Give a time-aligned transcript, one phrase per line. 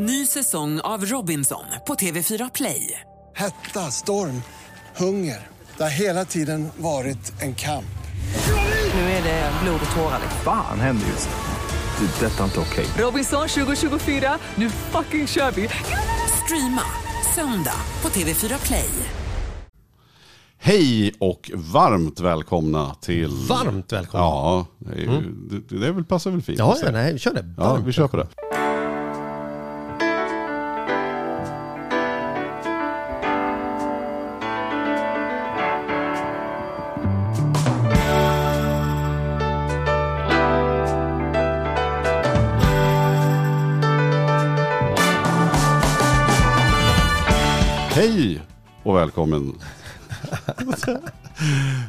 [0.00, 3.00] Ny säsong av Robinson på TV4 Play.
[3.36, 4.42] Hetta, storm,
[4.96, 5.46] hunger.
[5.76, 7.98] Det har hela tiden varit en kamp.
[8.94, 10.20] Nu är det blod och tårar.
[10.44, 12.06] Fan händer just nu.
[12.06, 12.26] Det.
[12.26, 12.86] är Detta är inte okej.
[12.98, 15.68] Robinson 2024, nu fucking kör vi!
[16.44, 16.82] Streama
[17.34, 18.90] söndag på TV4 Play.
[20.58, 23.30] Hej och varmt välkomna till...
[23.48, 24.24] Varmt välkomna.
[24.24, 26.58] Ja, det, är ju, det, det är väl, passar väl fint.
[26.58, 27.54] Ja, ja nej, kör det.
[27.56, 28.26] ja Varmt vi kör på det.
[49.08, 49.54] Välkommen.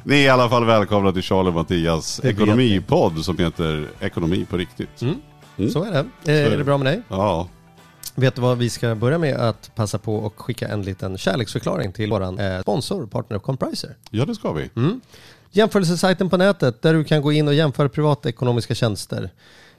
[0.03, 4.57] Ni är i alla fall välkomna till Charlie och Mattias ekonomipodd som heter Ekonomi på
[4.57, 5.01] riktigt.
[5.01, 5.15] Mm.
[5.57, 5.71] Mm.
[5.71, 6.31] Så är det.
[6.33, 6.63] Eh, är är det.
[6.63, 7.01] bra med dig?
[7.09, 7.47] Ja,
[8.15, 11.93] Vet du vad vi ska börja med att passa på och skicka en liten kärleksförklaring
[11.93, 13.95] till våran eh, sponsor, partner Compriser.
[14.09, 14.69] ja det ska vi.
[14.75, 15.01] Mm.
[15.51, 19.29] Jämförelsesajten på nätet där du kan gå in och jämföra privatekonomiska tjänster.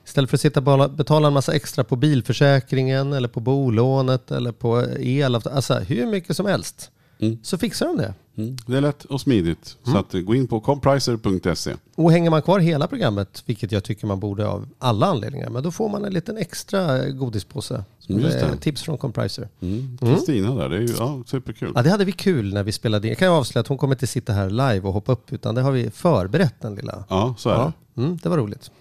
[0.05, 4.51] Istället för att sitta och betala en massa extra på bilförsäkringen eller på bolånet eller
[4.51, 6.91] på el, alltså hur mycket som helst.
[7.21, 7.37] Mm.
[7.43, 8.13] Så fixar de det.
[8.35, 8.57] Mm.
[8.65, 9.77] Det är lätt och smidigt.
[9.83, 11.75] Så att, eh, gå in på compriser.se.
[11.95, 15.63] Och hänger man kvar hela programmet, vilket jag tycker man borde av alla anledningar, men
[15.63, 17.83] då får man en liten extra godispåse.
[17.99, 18.57] Som Mm, det.
[18.57, 19.49] Tips från Compriser.
[19.61, 19.97] Mm.
[19.97, 21.71] Kristina där, det är ju ja, superkul.
[21.75, 23.09] Ja, det hade vi kul när vi spelade in.
[23.11, 25.55] Jag kan ju avslöja att hon kommer inte sitta här live och hoppa upp, utan
[25.55, 27.03] det har vi förberett den lilla.
[27.09, 27.59] Ja, så är det.
[27.93, 28.71] Ja, mm, det var roligt.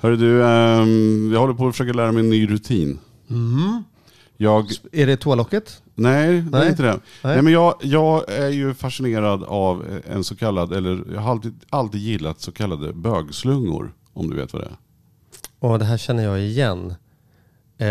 [0.00, 2.98] Hörru du, ehm, jag håller på att försöka lära mig en ny rutin.
[4.36, 5.82] Jag, Är det toalocket?
[5.96, 6.68] Nej, det är Nej.
[6.68, 6.88] inte det.
[6.88, 7.00] Nej.
[7.22, 7.42] Nej.
[7.42, 12.00] men jag, jag är ju fascinerad av en så kallad, eller jag har alltid, alltid
[12.00, 13.92] gillat så kallade bögslungor.
[14.12, 14.76] Om du vet vad det är.
[15.58, 16.94] Och det här känner jag igen.
[17.78, 17.86] Eh,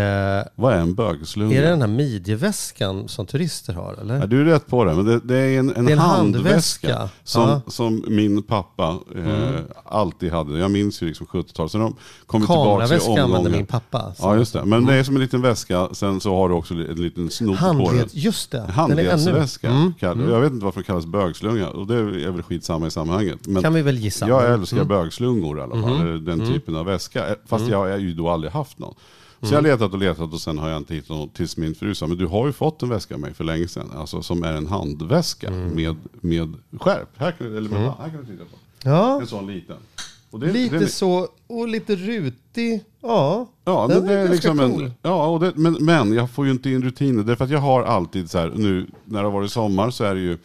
[0.54, 1.56] Vad är en bögslunga?
[1.58, 4.18] är det den här midjeväskan som turister har, eller?
[4.20, 5.98] Ja, du är rätt på det, men det, det är en, en, Det är en
[5.98, 7.08] handväska, handväska.
[7.24, 7.60] som, Ja.
[7.66, 10.58] som min pappa eh, alltid hade.
[10.58, 11.72] Jag minns ju liksom 70-talet.
[11.72, 11.94] Sen de
[12.26, 14.14] Kameraväska använde min pappa.
[14.14, 14.22] Så.
[14.26, 14.64] Ja, just det.
[14.64, 17.58] Men det är som en liten väska, sen så har du också en liten snodd
[17.58, 17.76] på den.
[17.76, 18.60] Handled, just det.
[18.62, 19.68] Handledsväska.
[19.70, 19.94] Mm.
[20.00, 21.68] Kall- Jag vet inte varför det kallas bögslunga.
[21.68, 23.46] Och det är väl skitsamma i sammanhanget.
[23.46, 24.28] Men Kan vi väl gissa.
[24.28, 24.88] jag älskar Mm.
[24.88, 26.00] bögslungor i alla fall.
[26.00, 27.28] Eller den typen av väska.
[27.28, 28.94] Eh, Fast jag har ju då aldrig haft någon.
[29.40, 31.74] Så jag har letat och letat och sen har jag inte hittat något tills min
[31.74, 33.90] fru sa, men du har ju fått en väska av mig för länge sedan.
[33.96, 37.08] Alltså som är en handväska med, med skärp.
[37.16, 38.56] Här kan, du- eller med, här kan du titta på.
[38.82, 39.76] Ja, En sån liten.
[40.30, 42.84] Och det, lite den- så, och lite rutig.
[43.02, 44.90] Ja, Ja, Den det, det är är liksom en, cool.
[45.02, 47.22] ja och det, men, men jag får ju inte in rutiner.
[47.22, 50.14] Därför att jag har alltid så här, nu när det har varit sommar så är
[50.14, 50.38] det ju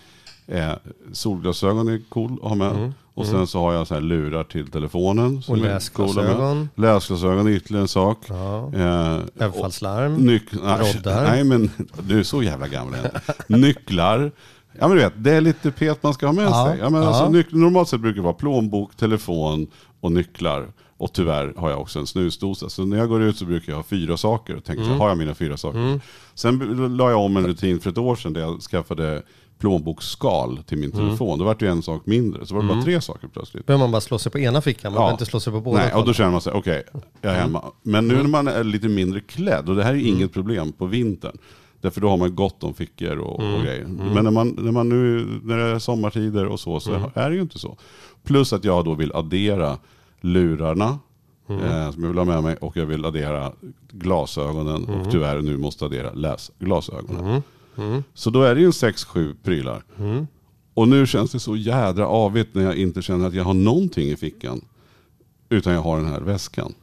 [0.47, 0.73] eh,
[1.11, 2.93] solglasögon är cool att ha med.
[3.13, 5.25] Och sen så har jag så här lurar till telefonen.
[5.27, 5.41] Mm.
[5.47, 6.69] Och läsglasögon.
[6.75, 8.17] Läsglasögon är ytterligare en sak.
[8.27, 8.71] Ja.
[8.73, 10.29] Eh, överfallslarm.
[10.51, 11.23] Roddar.
[11.23, 11.69] nej men
[12.07, 12.99] du är så jävla gammal.
[13.47, 14.31] Nycklar.
[14.79, 16.79] Ja men du vet, det är lite pet man ska ha med Ja, sig.
[16.79, 17.07] Ja, men ja.
[17.07, 19.67] alltså, normalt sett brukar det vara plånbok, telefon
[20.01, 20.67] och nycklar.
[20.97, 22.69] Och tyvärr har jag också en snusdosa.
[22.69, 24.55] Så när jag går ut så brukar jag ha fyra saker.
[24.55, 24.99] Och tänker så Mm.
[24.99, 25.99] har jag mina fyra saker?
[26.33, 26.65] Sen b-
[26.97, 29.23] la jag om en rutin för ett år sedan där jag skaffade
[29.61, 31.05] plånboksskal till min Mm.
[31.07, 31.39] telefon.
[31.39, 32.45] Då var det ju en sak mindre.
[32.45, 33.65] Så var det bara tre saker plötsligt.
[33.65, 35.77] behöver man bara slå sig på ena fickan, man behöver inte slå sig på båda.
[35.81, 36.83] Nej, och då känner man sig, okej,
[37.21, 37.63] jag är hemma.
[37.83, 40.85] Men nu när man är lite mindre klädd, och det här är inget problem på
[40.85, 41.37] vintern.
[41.81, 43.85] Därför då har man gott om fickor och, och grejer.
[43.87, 47.35] Men när man, när man nu, när det är sommartider och så, så är det
[47.35, 47.77] ju inte så.
[48.23, 49.77] Plus att jag då vill addera
[50.21, 50.99] lurarna,
[51.49, 53.51] eh, som jag vill ha med mig, och jag vill addera
[53.91, 57.41] glasögonen, och tyvärr nu måste addera läsglasögonen.
[58.13, 59.83] Så då är det ju en 6-7 prylar.
[60.73, 64.07] Och nu känns det så jädra avigt när jag inte känner att jag har någonting
[64.09, 64.65] i fickan.
[65.49, 66.73] Utan jag har den här väskan.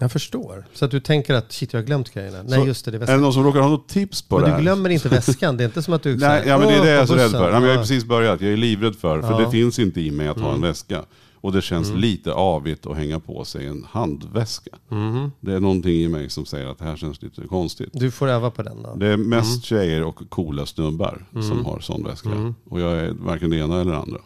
[0.00, 0.66] Jag förstår.
[0.74, 2.42] Så att du tänker att shit, jag har glömt grejerna.
[2.42, 3.20] Nej, Så just det, det är Är det väskan.
[3.22, 4.60] någon som råkar ha något tips på Men det du här?
[4.62, 5.56] glömmer inte väskan.
[5.56, 6.16] Det är inte som att du...
[6.16, 7.52] Nej, ja, men det är "Åh, det jag är så rädd bussen." för.
[7.52, 8.40] Men jag har precis börjat.
[8.40, 9.20] Jag är livrädd för.
[9.20, 9.34] För Ja.
[9.34, 9.44] Mm.
[9.44, 11.04] det finns inte i mig att ha en väska.
[11.42, 14.70] Och det känns lite avigt att hänga på sig en handväska.
[14.88, 15.30] Mm-hmm.
[15.40, 17.88] Det är någonting i mig som säger att det här känns lite konstigt.
[17.92, 18.94] Du får öva på den då.
[18.94, 19.60] Det är mest Mm.
[19.62, 22.54] tjejer och coola snubbar som har sån väska.
[22.70, 24.18] Och jag är varken det ena eller det andra.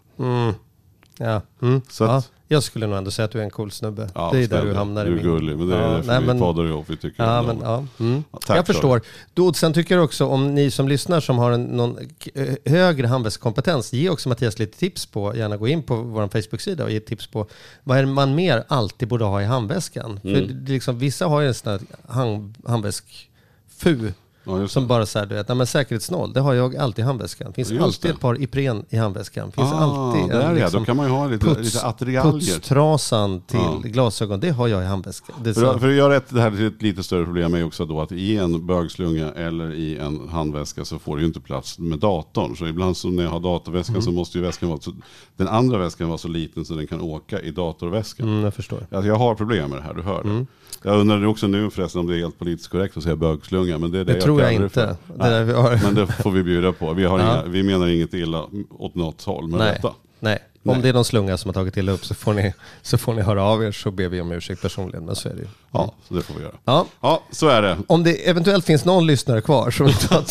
[1.19, 1.43] Ja.
[1.63, 1.81] Mm.
[1.89, 2.23] Så att- ja.
[2.49, 4.11] Jag skulle nog ändå säga att du är en cool snubbe.
[4.15, 4.65] Ja, det är där snälla.
[4.65, 6.85] du hamnar Du är gullig, men det är ja, därför nej, vi men- poddar ihop.
[6.91, 7.87] Vi tycker Ja, men, ja.
[8.01, 8.25] Mm.
[8.33, 9.01] Ja, tack jag för förstår.
[9.35, 11.99] Då, sen tycker jag också om ni som lyssnar som har en, någon
[12.35, 16.85] eh, högre handväskskompetens, ge också Mattias lite tips på, gärna gå in på vår Facebook-sida
[16.85, 17.47] och ge tips på
[17.85, 20.21] vad är det man mer alltid borde ha i handväskan.
[20.23, 20.45] För Mm.
[20.67, 21.81] är liksom, vissa har ju en sån här
[22.15, 24.13] hand, handväsk-fu
[24.47, 27.07] Ja, Som bara så här, du vet, nej, men säkerhetsnål, det har jag alltid i
[27.07, 27.53] handväskan.
[27.53, 28.15] Finns Just alltid det.
[28.15, 29.53] ett par Ipren i handväskan.
[29.53, 32.33] Finns ah, alltid där en, liksom, då kan man ju ha lite, puts- lite attiraljer.
[32.33, 33.81] Putstrasan till Ja.
[33.85, 35.37] glasögon, det har jag i handväskan.
[35.45, 38.01] Det För, för att göra det här till ett lite större problem är också då
[38.01, 41.99] att i en bögslunga eller i en handväska så får du ju inte plats med
[41.99, 42.57] datorn.
[42.57, 44.03] Så ibland så när jag har datorväskan Mm.
[44.03, 44.93] så måste ju väskan vara så,
[45.37, 48.29] den andra väskan vara så liten så den kan åka i datorväskan.
[48.29, 48.87] mm, jag förstår.
[48.91, 50.47] Alltså jag har problem med det här, du hör det.
[50.83, 53.79] Jag undrar också nu förresten om det är helt politiskt korrekt att säga bögslunga.
[53.79, 54.97] Men det är det, Det tror jag inte.
[55.07, 55.79] Det.
[55.83, 56.93] Men det får vi bjuda på.
[56.93, 57.25] Vi, har Ja.
[57.25, 59.73] inga, vi menar inget illa åt något håll med Nej.
[59.73, 59.95] detta.
[60.21, 60.39] Nej.
[60.69, 63.15] Om det är någon slunga som har tagit illa upp så får, ni, så får
[63.15, 65.05] ni höra av er så ber vi om ursäkt personligen.
[65.05, 65.47] Men så är det ju.
[65.73, 66.53] Ja, så det får vi göra.
[66.65, 66.87] Ja.
[67.01, 67.77] Ja, så är det.
[67.87, 70.23] Om det eventuellt finns någon lyssnare kvar som inte har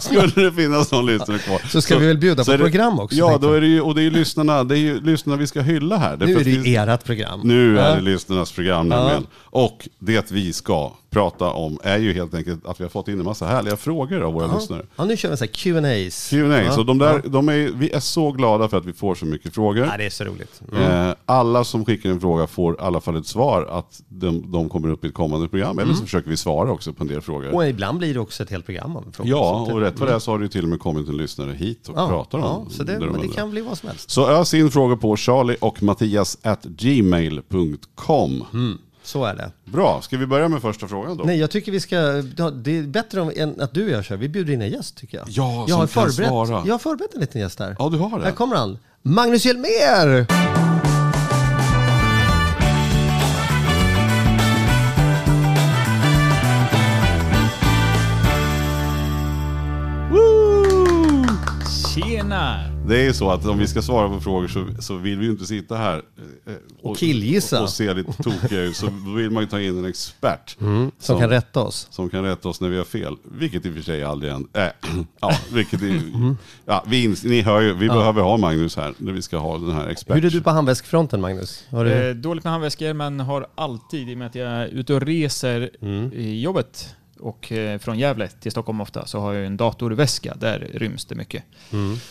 [0.00, 1.58] Skulle det finnas någon lyssnare kvar.
[1.68, 3.80] Så ska vi väl bjuda så på det- program också, Ja, då är det ju,
[3.80, 6.16] och det är ju lyssnarna, det är ju lyssnarna vi ska hylla här.
[6.16, 7.40] Nu för är det vi- ju ert program.
[7.44, 7.94] Nu är Ja.
[7.94, 9.26] det lyssnarnas program nämligen.
[9.40, 13.18] Och det vi ska prata om är ju helt enkelt att vi har fått in
[13.18, 14.82] en massa härliga frågor av våra lyssnare.
[14.96, 16.30] Ja, nu kör vi så här Q&As.
[16.30, 16.72] Q&A, Ja.
[16.72, 19.54] så de där, de är, vi är så glada för att vi får så mycket
[19.54, 19.86] frågor.
[19.86, 20.62] Ja, det är så roligt.
[20.72, 21.08] Mm.
[21.08, 24.68] Eh, alla som skickar en fråga får i alla fall ett svar att de, de
[24.68, 25.78] kommer upp i ett kommande program.
[25.78, 27.44] Eller så försöker vi svara också på en del frågor.
[27.44, 27.54] Mm.
[27.56, 29.30] Och ibland blir det också ett helt program en fråga.
[29.30, 31.08] Ja, och det- rätt vad det är så har det ju till och med kommit
[31.08, 33.28] en lyssnare hit och ja, pratar om ja, så det, det undrar.
[33.34, 34.10] kan bli vad som helst.
[34.10, 38.44] Så ös in frågor på charlie och mattias at gmail.com.
[38.52, 38.78] Mm.
[39.02, 39.50] Så är det.
[39.64, 41.24] Bra, ska vi börja med första frågan då?
[41.24, 41.96] Nej, jag tycker vi ska...
[41.96, 44.16] Det är bättre om, än att du och jag kör.
[44.16, 45.26] Vi bjuder in en gäst tycker jag.
[45.28, 46.62] Ja, jag som har kan svara.
[46.66, 47.76] Jag har förberett en liten gäst här.
[47.78, 48.24] Ja, du har det.
[48.24, 48.78] Här kommer han.
[49.02, 50.26] Magnus Hjelmér!
[62.06, 62.58] Tjena!
[62.86, 65.24] Det är ju så att om vi ska svara på frågor så, så vill vi
[65.24, 66.02] ju inte sitta här
[66.46, 67.56] eh, Och killgissa.
[67.56, 68.76] och, och se lite tokiga ut.
[68.76, 70.56] Så då vill man ju ta in en expert
[70.98, 71.86] Som kan rätta oss.
[71.90, 73.16] som kan rätta oss när vi har fel.
[73.24, 74.62] Vilket i och för sig aldrig än, äh,
[75.20, 76.00] ja, vilket är,
[76.64, 79.72] ja, vi, ni hör ju, vi behöver ha Magnus här när vi ska ha den
[79.72, 80.22] här experten.
[80.22, 81.64] Hur är du på handväskfronten Magnus?
[81.70, 81.92] Har du...
[81.92, 85.00] Eh, dåligt med handväskor men har alltid, i och med att jag är ute och
[85.00, 85.84] reser
[86.14, 90.34] i jobbet och eh, från Gävle till Stockholm ofta, så har jag en datorväska.
[90.40, 91.44] Där ryms det mycket.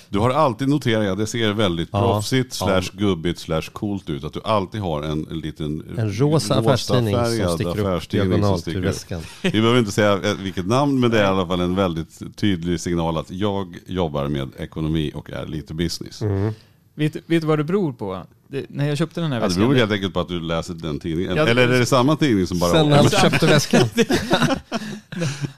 [0.09, 1.99] Du har alltid noterat, det ser väldigt Ja.
[1.99, 4.23] proffsigt, slash gubbigt, slash coolt ut.
[4.23, 8.61] Att du alltid har en, en liten En rosa affärstidning som färgad sticker upp diagonalt
[8.61, 9.21] sticker ur väskan.
[9.41, 12.35] Vi behöver inte säga eh, vilket namn, men det är i alla fall en väldigt
[12.35, 16.21] tydlig signal att jag jobbar med ekonomi och är lite business.
[16.21, 16.53] Mm.
[17.01, 18.23] Vet, vet du vad det beror på?
[18.47, 19.63] Det, när jag köpte den här Ja, det väskan...
[19.63, 21.35] beror helt enkelt på att du läser den tidningen.
[21.35, 22.71] Ja, det- Eller är det samma tidning som bara...
[22.71, 23.81] Sen när han köpte väskan.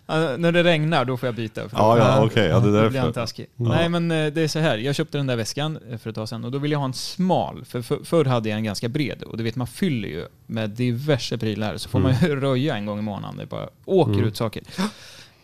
[0.05, 1.69] Ja, när det regnar, då får jag byta.
[1.69, 2.89] För Ja, ja, okej, ja, det är därför.
[2.89, 3.45] blir han taskig.
[3.55, 4.77] Nej, men eh, det är så här.
[4.77, 6.85] Jag köpte den där väskan eh, för ett tag sedan och då ville jag ha
[6.85, 7.65] en smal.
[7.65, 10.69] För, för förr hade jag en ganska bred och du vet, man fyller ju med
[10.69, 11.77] diverse prylar.
[11.77, 12.29] Så får man Mm.
[12.29, 13.37] ju röja en gång i månaden.
[13.37, 14.63] Det bara åker ut saker.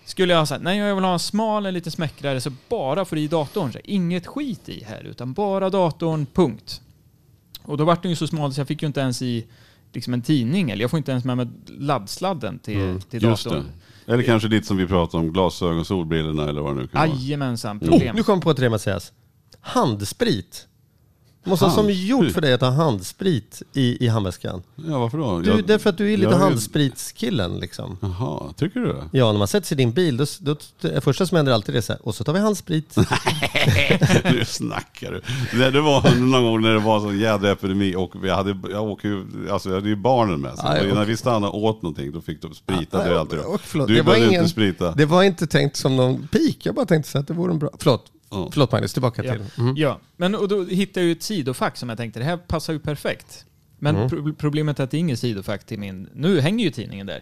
[0.09, 3.06] Skulle jag ha sagt, nej jag vill ha en smal, en lite smäckrare, så bara
[3.06, 3.71] få i datorn.
[3.73, 6.81] Så inget skit i här, utan bara datorn, punkt.
[7.63, 9.45] Och då vart den ju så smal så jag fick ju inte ens i
[9.94, 13.63] liksom en tidning, eller jag får inte ens med mig laddsladden till, till Just datorn.
[14.06, 14.13] det.
[14.13, 17.19] Eller kanske lite som vi pratade om, glasögon, solbrillorna eller vad det nu kan vara.
[17.19, 18.15] Jajamensan, Oh, problem.
[18.15, 19.13] nu kom jag på ett det Mattias.
[19.61, 20.67] Handsprit.
[21.44, 24.63] Måste vara som gjort för dig att ha handsprit i, i handväskan.
[24.75, 25.39] Ja, varför då?
[25.39, 27.97] Du, Jag- därför att du är lite jag handspritskillen liksom.
[28.01, 29.03] Jaha, tycker du det?
[29.12, 31.75] Ja, när man sätter sig i din bil, då, då, det första som händer alltid
[31.75, 32.95] är så här, och så tar vi handsprit.
[34.33, 35.21] nu snackar du.
[35.59, 38.83] Det, det var någon gång när det var sån jädra epidemi och vi hade, jag
[38.83, 40.65] åker ju, alltså jag hade ju barnen med sig.
[40.69, 43.03] Aj, och när vi stannade och åt någonting då fick de sprita.
[43.03, 44.92] det är alltid Och förlåt, Du ingen- inte sprita.
[44.92, 47.59] Det var inte tänkt som någon pik, jag bara tänkte så att det vore en
[47.59, 47.69] bra...
[47.80, 48.50] Förlåt, Ja.
[48.52, 49.33] förlåt Magnus, tillbaka Ja.
[49.33, 49.44] till...
[49.57, 49.76] Mm.
[49.78, 52.74] ja, men och då hittade jag ju ett sidofack som jag tänkte, det här passar
[52.74, 53.45] ju perfekt.
[53.81, 54.09] Men Mm.
[54.09, 56.09] pro- problemet är att det är inget sidofack till min...
[56.14, 57.21] Nu hänger ju tidningen där.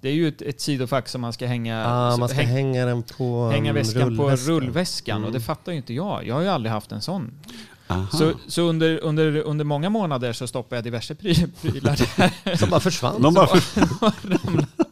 [0.00, 1.76] Det är ju ett, ett sidofack som man ska hänga...
[1.80, 1.92] Mm.
[1.92, 4.54] Ah, så man ska häng- hänga den på hänga väskan på rullväskan.
[4.54, 6.26] rullväskan och det fattar ju inte jag.
[6.26, 7.30] Jag har ju aldrig haft en sån.
[7.88, 8.06] Aha.
[8.12, 12.56] Så, så under, under, under många månader så stoppade jag diverse pry- prylar där.
[12.56, 13.22] Som bara försvann.
[13.22, 14.85] de bara, Helt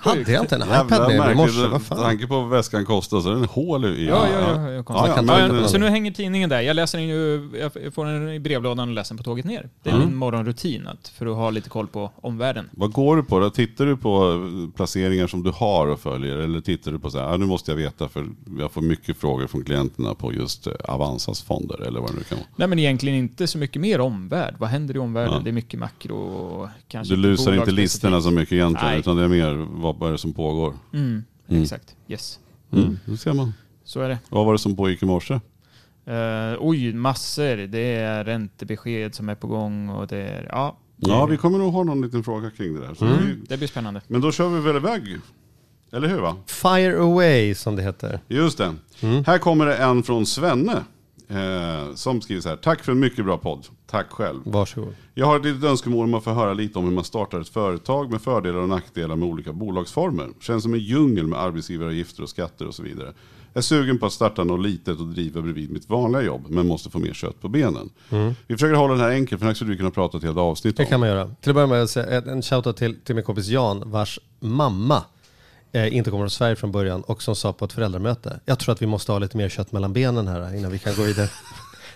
[0.00, 1.66] Hade jag inte en iPad med mig i morse?
[1.66, 1.98] Vad fan?
[1.98, 4.06] tanke på vad väskan kostar så är den hål i.
[4.06, 4.70] Ja, ja, ja.
[4.70, 6.60] jag ja, ja, men, så nu hänger tidningen där.
[6.60, 9.68] Jag läser den ju, jag får den i brevlådan och läser den på tåget ner.
[9.82, 10.06] Det är Mm.
[10.06, 12.70] min morgonrutin att, för att ha lite koll på omvärlden.
[12.72, 13.50] Vad går du på då?
[13.50, 14.40] Tittar du på
[14.76, 16.36] placeringar som du har och följer?
[16.36, 18.26] Eller tittar du på så här, ah, nu måste jag veta för
[18.58, 22.22] jag får mycket frågor från klienterna på just eh, Avanzas fonder eller vad det nu
[22.22, 22.46] kan vara.
[22.56, 24.54] Nej men egentligen inte så mycket mer omvärld.
[24.58, 25.34] Vad händer i omvärlden?
[25.34, 25.40] Ja.
[25.40, 28.98] Det är mycket makro och kanske Du lusar inte listorna så mycket egentligen Nej.
[29.00, 30.74] utan det är mer vad är det som pågår.
[30.92, 31.62] Mm, Mm.
[31.62, 32.38] Exakt, yes.
[32.72, 32.98] Mm.
[33.04, 33.52] Det ser man.
[33.84, 34.18] Så är det.
[34.30, 35.34] Vad var det som pågick i morse?
[35.34, 37.56] Uh, oj, massor.
[37.56, 40.48] Det är räntebesked som är på gång och det är...
[40.52, 42.94] Ja, det, Ja, vi kommer nog ha någon liten fråga kring det där.
[42.94, 43.18] Så Mm.
[43.26, 44.00] vi, det blir spännande.
[44.08, 45.16] men då kör vi väl iväg.
[45.92, 46.36] Eller hur va?
[46.46, 48.20] Fire away som det heter.
[48.28, 48.74] Just det.
[49.26, 50.82] Här kommer det en från Svenne.
[51.32, 52.56] Eh, som skriver så här.
[52.56, 53.66] Tack för en mycket bra podd.
[53.86, 54.40] Tack själv.
[54.44, 54.94] Varsågod.
[55.14, 57.48] Jag har ett litet önskemål om att få höra lite om hur man startar ett
[57.48, 60.28] företag med fördelar och nackdelar med olika bolagsformer.
[60.40, 63.12] Känns som en djungel med arbetsgivaravgifter och skatter och så vidare.
[63.54, 66.66] Jag är sugen på att starta något litet och driva bredvid mitt vanliga jobb, men
[66.66, 67.90] måste få mer kött på benen.
[68.46, 70.38] Vi försöker hålla den här enkel, för den här skulle du kunna prata ett helt
[70.38, 70.88] avsnitt Det om.
[70.88, 71.30] kan man göra.
[71.40, 75.02] Till att börja med en shoutout till, till min kompis Jan vars mamma
[75.72, 78.40] eh, inte kommer från Sverige från början och som sa på ett föräldramöte.
[78.44, 80.94] Jag tror att vi måste ha lite mer kött mellan benen här innan vi kan
[80.94, 81.28] gå vidare.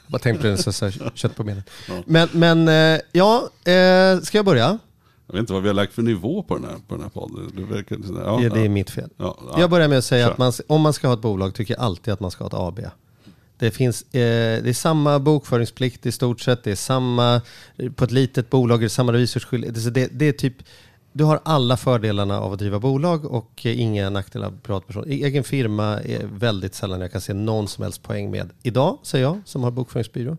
[0.06, 1.62] Jag bara tänkte på det, så, så, kött på benen.
[2.04, 4.78] Men, men eh, ja, eh, ska jag börja?
[5.26, 7.10] Jag vet inte vad vi har lagt för nivå på den här, på den här
[7.10, 7.52] podden.
[7.56, 8.70] Det verkar, ja, Ja, det är ja.
[8.70, 9.10] mitt fel.
[9.16, 9.60] Ja, ja.
[9.60, 10.32] Jag börjar med att säga Kör.
[10.32, 12.48] att man, om man ska ha ett bolag tycker jag alltid att man ska ha
[12.48, 12.80] ett AB.
[13.58, 17.40] Det, finns, eh, det är samma bokföringsplikt i stort sett, det är samma,
[17.94, 19.94] på ett litet bolag är det samma revisorsskyldighet.
[19.94, 20.56] Det, det är typ,
[21.16, 25.04] du har alla fördelarna av att driva bolag och eh, inga nackdelar av privatperson.
[25.06, 28.50] E-, egen firma är väldigt sällan jag kan se någon som helst poäng med.
[28.62, 30.36] Idag, säger jag, som har bokföringsbyrå.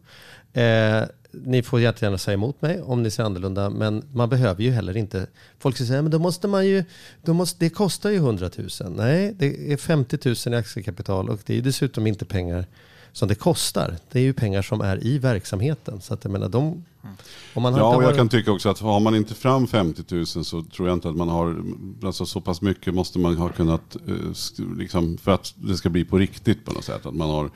[0.53, 4.71] Eh, ni får jättegärna säga emot mig om ni ser annorlunda, men man behöver ju
[4.71, 5.27] heller inte...
[5.59, 6.83] Folk säger men då måste man ju...
[7.23, 8.67] Då måste, det kostar ju 100 000.
[8.95, 12.65] Nej, det är 50 000 i aktiekapital och det är dessutom inte pengar
[13.17, 13.97] som det kostar.
[14.11, 16.01] Det är ju pengar som är i verksamheten.
[16.01, 16.85] Så att jag menar, de...
[17.53, 20.15] Om man har Ja, och jag kan tycka också att har man inte fram 50
[20.15, 21.63] 000 så tror jag inte att man har,
[22.03, 26.05] alltså så pass mycket måste man ha kunnat, eh, liksom, för att det ska bli
[26.05, 27.05] på riktigt på något sätt.
[27.05, 27.49] Att man har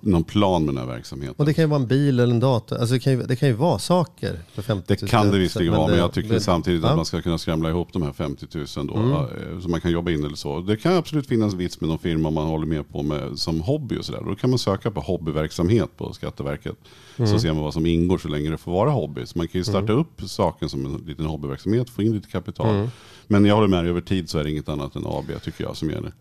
[0.00, 1.34] någon plan med den här verksamheten.
[1.38, 2.76] Och det kan ju vara en bil eller en dator.
[2.76, 4.98] Alltså det, kan ju, det kan ju vara saker för 50 000.
[5.00, 6.88] Det kan det visserligen vara, men jag tycker det- samtidigt ja.
[6.90, 9.12] att man ska kunna skramla ihop de här 50 000 då, Mm.
[9.12, 10.60] eh, så man kan jobba in eller så.
[10.60, 13.98] Det kan absolut finnas vits med någon firma man håller med på med, som hobby
[13.98, 14.22] och sådär.
[14.26, 16.76] Då kan man söka på hobbyverksamhet på Skatteverket.
[17.16, 17.30] Mm.
[17.30, 19.26] Så ser man vad som ingår så länge det får vara hobby.
[19.26, 22.74] Så man kan ju starta upp saken som en liten hobbyverksamhet, få in lite kapital.
[22.74, 22.88] Mm.
[23.26, 25.64] Men jag håller med dig, över tid så är det inget annat än AB tycker
[25.64, 26.12] jag som gäller.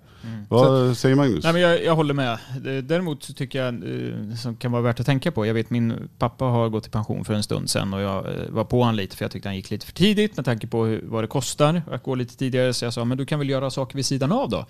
[0.49, 1.43] Vad säger Magnus?
[1.43, 2.37] Nej, men jag, jag håller med.
[2.83, 6.09] Däremot så tycker jag, eh, som kan vara värt att tänka på, jag vet min
[6.17, 8.95] pappa har gått i pension för en stund sedan och jag eh, var på honom
[8.95, 11.27] lite för jag tyckte han gick lite för tidigt med tanke på hur, vad det
[11.27, 12.73] kostar att gå lite tidigare.
[12.73, 14.65] Så jag sa, men du kan väl göra saker vid sidan av då?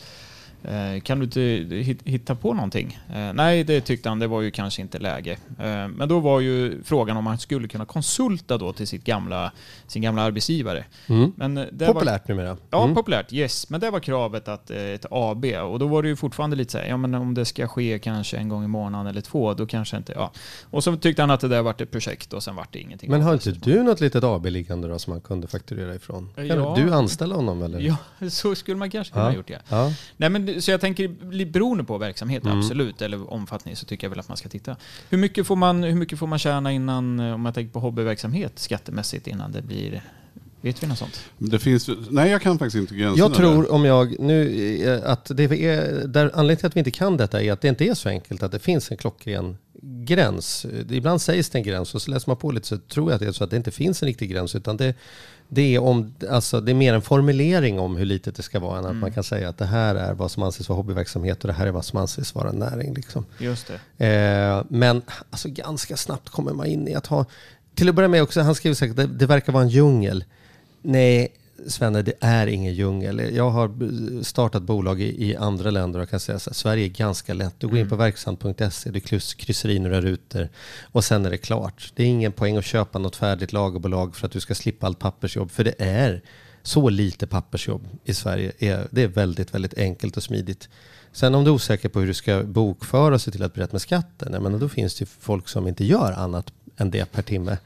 [0.68, 1.42] Eh, Kan du inte
[1.76, 3.00] hit- hitta på någonting?
[3.16, 5.32] Eh, Nej, det tyckte han, det var ju kanske inte läge.
[5.60, 9.52] Eh, Men då var ju frågan om han skulle kunna konsulta då till sitt gamla,
[9.88, 10.86] sin gamla arbetsgivare.
[11.08, 11.32] Mm.
[11.36, 12.58] Men det var- Populärt numera.
[12.70, 12.96] Ja, Mm.
[12.96, 13.34] populärt.
[13.34, 13.70] Yes.
[13.70, 15.46] Men det var kravet att ett AB.
[15.46, 18.00] Och då var det ju fortfarande lite så här, ja men om det ska ske
[18.00, 20.32] kanske en gång i månaden eller två, då kanske inte, ja.
[20.70, 23.12] Och så tyckte han att det där vart ett projekt och sen vart det ingenting.
[23.12, 26.30] Men har inte du något litet AB liggande då som man kunde fakturera ifrån?
[26.36, 26.74] Kan Ja.
[26.78, 27.80] du anställa honom eller?
[27.80, 27.96] Ja,
[28.30, 29.62] så skulle man kanske kunna ha gjort det.
[29.70, 29.92] Ja.
[30.18, 32.60] Nej men så jag tänker, beroende på verksamhet, Mm.
[32.60, 34.76] absolut, eller omfattning, så tycker jag väl att man ska titta.
[35.10, 37.80] Hur mycket får man, hur mycket får man tjäna innan, eh, om man tänker på
[37.80, 40.02] hobbyverksamhet, skattemässigt, innan det blir,
[40.62, 41.20] vet vi något sånt?
[41.38, 43.36] Det finns, nej, jag kan faktiskt inte gränserna Jag där.
[43.38, 47.18] tror om jag nu eh, att det är, där, anledningen till att vi inte kan
[47.18, 50.66] detta är att det inte är så enkelt att det finns en klockren gräns.
[50.90, 53.22] Ibland sägs det en gräns och så läser man på lite så tror jag att
[53.22, 54.94] det är så att det inte finns en riktig gräns utan det,
[55.50, 58.80] det, är, om, alltså, det är mer en formulering om hur litet det ska vara
[58.80, 61.48] än att man kan säga att det här är vad som anses vara hobbyverksamhet och
[61.48, 62.94] det här är vad som anses vara näring.
[62.94, 63.25] Liksom.
[63.39, 64.06] Just det.
[64.06, 67.25] Eh, men alltså, ganska snabbt kommer man in i att ha...
[67.75, 70.24] Till att börja med också, han skriver säkert det, det verkar vara en djungel.
[70.82, 71.27] Nej,
[71.68, 73.36] Svenne, det är ingen djungel.
[73.36, 76.90] Jag har startat bolag i, i andra länder och jag kan säga här, Sverige är
[76.90, 77.56] ganska lätt.
[77.60, 80.50] Du går in på verksamt.se, du kryss, kryssar i några rutor
[80.92, 81.92] och sen är det klart.
[81.96, 85.00] Det är ingen poäng att köpa något färdigt lagerbolag för att du ska slippa allt
[85.00, 86.22] pappersjobb, för det är
[86.64, 88.52] så lite pappersjobb i Sverige.
[88.92, 90.70] Det är väldigt, väldigt enkelt och smidigt.
[91.12, 93.64] Sen om du är osäker på hur du ska bokföra och se till att bli
[93.64, 97.12] rätt med skatten, menar, då finns det ju folk som inte gör annat än det
[97.12, 97.58] per timme.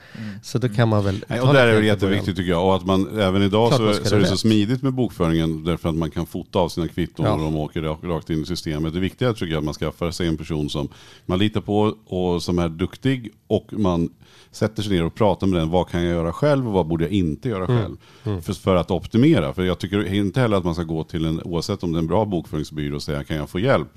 [0.43, 1.25] Så då kan man väl...
[1.27, 1.85] Nej, och är det början.
[1.85, 2.65] jätteviktigt tycker jag.
[2.65, 5.89] Och att man även idag så, man så är det så smidigt med bokföringen därför
[5.89, 7.33] att man kan fota av sina kvitton Ja.
[7.33, 8.93] och de åker rakt, in i systemet.
[8.93, 10.87] Det viktiga är, tycker jag att man skaffar sig en person som
[11.25, 14.09] man litar på och som är duktig och man
[14.51, 15.69] sätter sig ner och pratar med den.
[15.69, 17.77] Vad kan jag göra själv och vad borde jag inte göra Mm.
[18.23, 18.41] själv?
[18.41, 19.53] För, för att optimera.
[19.53, 21.99] För jag tycker inte heller att man ska gå till en, oavsett om det är
[22.01, 23.93] en bra bokföringsbyrå och säga kan jag få hjälp?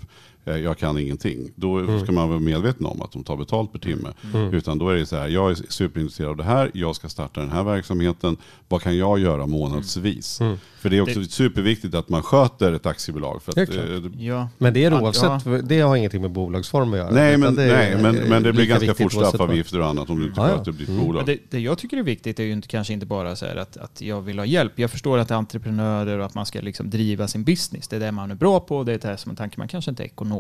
[0.47, 1.51] Eh, Jag kan ingenting.
[1.57, 2.01] Då Mm.
[2.01, 4.09] ska man vara medveten om att de tar betalt per timme.
[4.53, 7.41] Utan då är det så här, jag är superintresserad av det här, jag ska starta
[7.41, 8.37] den här verksamheten.
[8.69, 10.41] Vad kan jag göra månadsvis?
[10.41, 10.57] Mm.
[10.81, 13.43] För det är också Det- superviktigt att man sköter ett aktiebolag.
[13.43, 13.89] För Det är att, klart.
[13.89, 14.49] eh, det- Ja.
[14.59, 17.11] Men det är Ja, oavsett, det har ingenting med bolagsform att göra.
[17.11, 20.19] Nej, men, det är, nej men, men det blir ganska fort straffavgifter och annat om
[20.21, 20.57] du inte Ja, ja.
[20.59, 21.05] sköter ditt Mm.
[21.07, 21.27] bolag.
[21.27, 23.77] Det, det jag tycker är viktigt är ju inte, kanske inte bara så här att,
[23.77, 24.73] att jag vill ha hjälp.
[24.79, 27.89] Jag förstår att det är entreprenörer och att man ska liksom driva sin business.
[27.89, 29.59] Det är det man är bra på det är det som en tanke.
[29.59, 30.34] Man kanske inte är ekonom.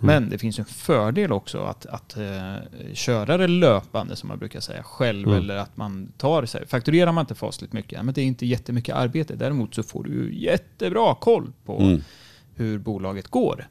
[0.00, 2.54] Men det finns en fördel också att, att eh,
[2.94, 5.38] köra det löpande som man brukar säga själv Mm.
[5.40, 6.66] eller att man tar sig.
[6.66, 9.36] Fakturerar man inte fasligt mycket, men det är inte jättemycket arbete.
[9.36, 12.00] Däremot så får du jättebra koll på Mm.
[12.54, 13.68] hur bolaget går.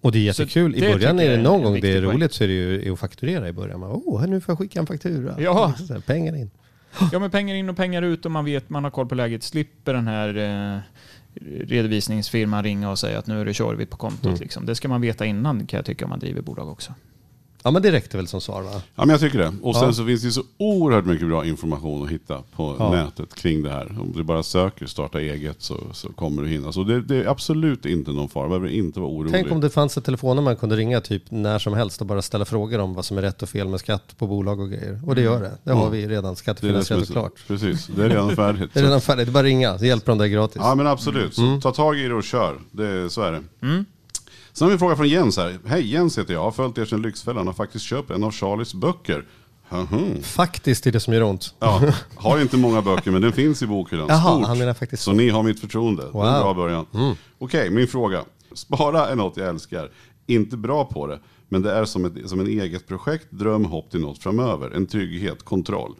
[0.00, 0.74] Och det är jättekul.
[0.76, 2.14] I början är det någon gång det är poäng.
[2.16, 3.80] roligt så är det ju att fakturera i början.
[3.80, 5.34] Man, Åh, nu får jag skicka en faktura.
[5.38, 5.66] Ja.
[5.88, 6.50] Här, Pengar in.
[7.12, 9.42] Ja, men pengar in och pengar ut och man vet, man har koll på läget.
[9.42, 10.36] Slipper den här
[10.74, 10.78] eh,
[11.60, 14.26] redovisningsfirman ringa och säga att nu är det tjorvigt på kontot.
[14.26, 14.40] Mm.
[14.40, 14.66] Liksom.
[14.66, 16.94] Det ska man veta innan kan jag tycka om man driver bolag också.
[17.62, 18.70] Ja men det räckte väl som svar va?
[18.74, 19.52] Ja, men jag tycker det.
[19.62, 19.92] Och sen Ja.
[19.92, 22.90] så finns det ju så oerhört mycket bra information att hitta på Ja.
[22.90, 23.86] nätet kring det här.
[24.00, 26.72] Om du bara söker starta eget så, så kommer du hinna.
[26.72, 28.48] Så det, det är absolut inte någon fara.
[28.48, 29.32] behöver inte vara orolig.
[29.32, 32.22] Tänk om det fanns ett telefonnummer man kunde ringa typ när som helst och bara
[32.22, 35.00] ställa frågor om vad som är rätt och fel med skatt på bolag och grejer.
[35.06, 35.52] Och det gör det.
[35.64, 35.92] Det har Mm.
[35.92, 37.32] vi redan det det skattefinansierat och klart.
[37.48, 38.70] Precis, det är redan färdigt.
[38.74, 39.78] Det är redan färdigt, det är bara ringa.
[39.78, 40.56] Så hjälper de dig gratis.
[40.60, 41.60] Ja men absolut, så Mm.
[41.60, 42.58] ta tag i det och kör.
[42.70, 43.42] Det, så är det.
[44.60, 45.58] Sen har vi en fråga från Jens här.
[45.66, 48.30] Hej Jens heter jag, har följt er sedan Lyxfällan och har faktiskt köpt en av
[48.32, 49.24] Charlies böcker.
[49.70, 50.22] Mhm.
[50.22, 51.54] Faktiskt är det som gör ont.
[51.58, 51.82] Ja,
[52.16, 54.06] har inte många böcker men den finns i bokhyllan.
[54.08, 54.46] Jaha, Stort.
[54.46, 55.12] han menar faktiskt så.
[55.12, 56.02] ni har mitt förtroende.
[56.02, 56.24] Det är Wow.
[56.26, 56.86] en bra början.
[57.38, 58.24] Okej, min fråga.
[58.54, 59.90] Spara är något jag älskar.
[60.26, 63.90] Inte bra på det, men det är som, ett, som en eget projekt, dröm, hopp
[63.90, 64.70] till något framöver.
[64.70, 65.94] En trygghet, kontroll.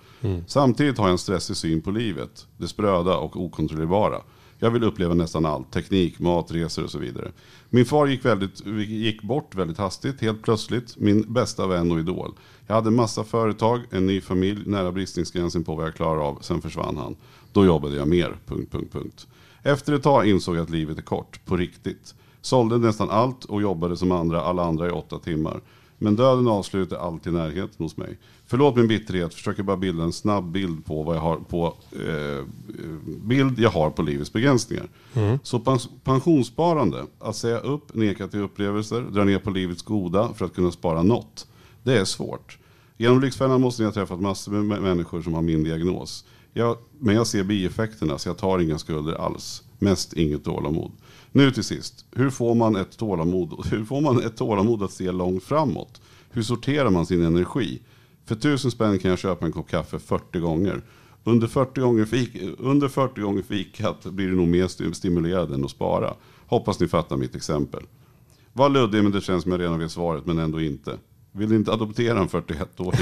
[0.47, 2.47] Samtidigt har jag en stressig syn på livet.
[2.59, 4.17] Det spröda och okontrollerbara.
[4.63, 5.73] Jag vill uppleva nästan allt.
[5.73, 7.33] Teknik, mat, resor och så vidare.
[7.71, 10.97] Min far gick, väldigt, gick bort väldigt hastigt, helt plötsligt.
[10.97, 12.33] Min bästa vän och idol.
[12.67, 16.39] Jag hade massa företag, en ny familj, nära bristningsgränsen på vad jag klarar av.
[16.41, 17.17] Sen försvann han.
[17.53, 18.37] Då jobbade jag mer.
[18.47, 19.27] Punkt, punkt, punkt.
[19.63, 22.15] Efter ett tag insåg jag att livet är kort, på riktigt.
[22.41, 25.61] Sålde nästan allt och jobbade som andra, alla andra i åtta timmar.
[26.03, 28.19] Men döden avslutar alltid närheten hos mig.
[28.47, 32.45] Förlåt min bitterhet, försöker bara bilda en snabb bild på vad jag har på eh,
[33.25, 34.89] bild jag har på livets begränsningar.
[35.43, 40.45] Så pens- pensionssparande, att säga upp, neka till upplevelser, dra ner på livets goda för
[40.45, 41.47] att kunna spara något.
[41.83, 42.59] Det är svårt.
[42.97, 46.25] Genom Lyxfällan måste ni ha träffat massor med mä- människor som har min diagnos.
[46.53, 49.63] Jag, men jag ser bieffekterna så jag tar inga skulder alls.
[49.79, 50.91] Mest inget tålamod.
[51.33, 55.13] Nu till sist, hur får man ett tålamod, hur får man ett tålamod att se
[55.13, 56.01] långt framåt?
[56.31, 57.83] Hur sorterar man sin energi?
[58.25, 60.83] För tusen spänn kan jag köpa en kopp kaffe 40 gånger.
[61.25, 65.65] Under 40 gånger, fik, under 40 gånger fikat blir det nog mer sti- stimulerad än
[65.65, 66.15] att spara.
[66.47, 67.83] Hoppas ni fattar mitt exempel.
[68.53, 70.99] Var luddig men det känns som jag redan vet svaret men ändå inte.
[71.33, 73.01] Vill inte adoptera en 41-åring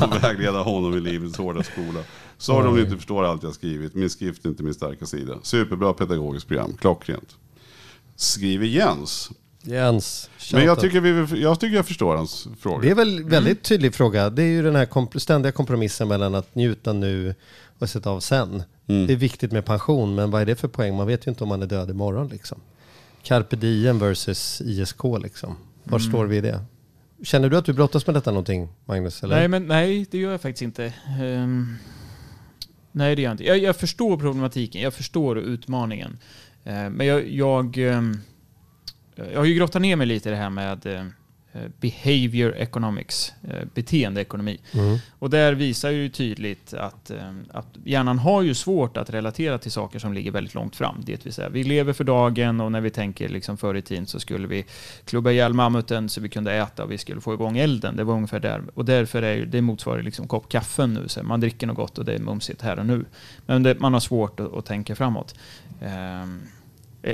[0.16, 2.00] och vägleda honom i livets hårda skola.
[2.38, 3.94] Sorry om ni inte förstår allt jag skrivit.
[3.94, 5.38] Min skrift är inte min starka sida.
[5.42, 6.72] Superbra pedagogiskt program.
[6.80, 7.36] Klockrent.
[8.16, 9.30] Skriver Jens.
[9.62, 12.80] Jens, Men jag tycker, vi, jag tycker jag förstår hans fråga.
[12.82, 14.30] Det är väl väldigt tydlig fråga.
[14.30, 17.34] Det är ju den här komp- ständiga kompromissen mellan att njuta nu
[17.78, 18.62] och sätta av sen.
[18.88, 19.06] Mm.
[19.06, 20.96] Det är viktigt med pension, men vad är det för poäng?
[20.96, 22.60] Man vet ju inte om man är död imorgon liksom.
[23.22, 25.56] Carpe diem versus ISK liksom.
[25.84, 26.10] Var Mm.
[26.10, 26.60] står vi i det?
[27.24, 29.22] Känner du att du brottas med detta någonting, Magnus?
[29.22, 29.36] Eller?
[29.36, 30.92] Nej, men nej, det gör jag faktiskt inte.
[31.20, 31.76] Ehm,
[32.92, 33.44] nej, det gör jag inte.
[33.44, 36.18] Jag, jag förstår problematiken, jag förstår utmaningen.
[36.66, 38.20] Eh, men jag, jag, ehm,
[39.32, 41.04] jag har ju grottat ner mig lite i det här med eh,
[41.80, 44.60] behavior economics, eh, beteendeekonomi.
[44.74, 44.98] Mm.
[45.18, 49.72] Och där visar ju tydligt att, eh, att hjärnan har ju svårt att relatera till
[49.72, 50.96] saker som ligger väldigt långt fram.
[51.06, 54.06] Det vill säga, vi lever för dagen och när vi tänker liksom förr i tiden
[54.06, 54.64] så skulle vi
[55.04, 57.96] klubba ihjäl mammuten så vi kunde äta och vi skulle få igång elden.
[57.96, 58.62] Det var ungefär där.
[58.74, 61.08] Och därför är ju- det motsvarar liksom kopp kaffe nu.
[61.08, 63.04] Så man dricker något gott och det är mumsigt här och nu.
[63.46, 65.34] Men det, man har svårt att, att tänka framåt.
[65.82, 66.42] Ehm,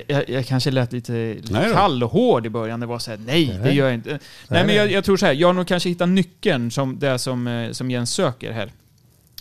[0.06, 1.36] jag, jag kanske lät lite,
[1.74, 2.80] kall och hård i början.
[2.80, 3.76] Det var så här, nej, det Nej.
[3.76, 4.10] gör jag inte.
[4.10, 6.98] Nej, Nej, men jag, jag tror så här, jag har nog kanske hittat nyckeln som
[6.98, 8.72] det som, eh, som Jens söker här.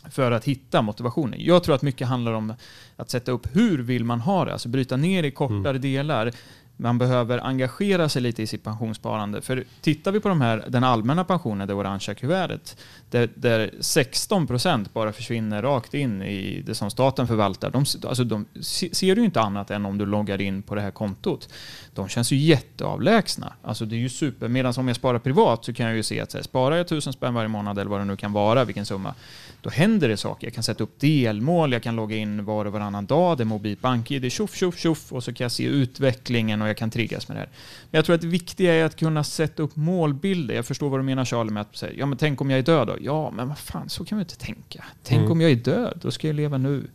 [0.10, 1.40] För att hitta motivationen.
[1.44, 2.54] Jag tror att mycket handlar om
[2.98, 4.54] att sätta upp hur vill man ha det?
[4.54, 5.82] Alltså bryta ner i kortare Mm.
[5.82, 6.32] delar.
[6.78, 9.42] Man behöver engagera sig lite i sitt pensionssparande.
[9.42, 12.78] För tittar vi på de här, den allmänna pensionen, det orangea kuvertet,
[13.12, 17.72] där, där 16 procent bara försvinner rakt in i det som staten förvaltar.
[17.72, 18.46] De, alltså de
[18.92, 21.50] ser du ju inte annat än om du loggar in på det här kontot.
[21.94, 23.54] De känns ju jätteavlägsna.
[23.62, 24.48] Alltså det är ju super.
[24.48, 26.88] Medan om jag sparar privat så kan jag ju se att så här, sparar jag
[26.88, 29.14] tusen spänn varje månad eller vad det nu kan vara, vilken summa,
[29.62, 30.48] då händer det saker.
[30.48, 33.46] Jag kan sätta upp delmål, jag kan logga in var och varannan dag, det är
[33.46, 37.28] mobilt bank-id, tjoff, tjoff, tjoff, och så kan jag se utvecklingen och jag kan triggas
[37.28, 37.50] med det här.
[37.92, 40.56] Men jag tror att det viktiga är att kunna sätta upp målbilder.
[40.56, 42.64] Jag förstår vad du menar Charlie med att säga, ja men tänk om jag är
[42.64, 42.98] död då?
[43.04, 44.84] Ja, men vad fan, så kan vi inte tänka.
[45.04, 45.32] Tänk Mm.
[45.32, 46.88] om jag är död, då ska jag leva nu.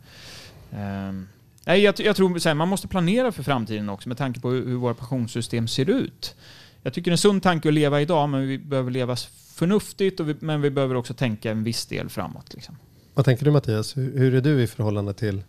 [0.71, 1.27] Ehm,
[1.65, 4.49] nej, jag, jag tror så här, man måste planera för framtiden också med tanke på
[4.49, 6.35] hur, hur våra pensionssystem ser ut.
[6.83, 9.15] Jag tycker det är en sund tanke att leva idag, men vi behöver leva
[9.55, 12.53] förnuftigt, och vi, men vi behöver också tänka en viss del framåt.
[12.53, 12.75] Liksom.
[13.13, 13.97] Vad tänker du Mattias?
[13.97, 15.43] Hur, hur är du i förhållande till?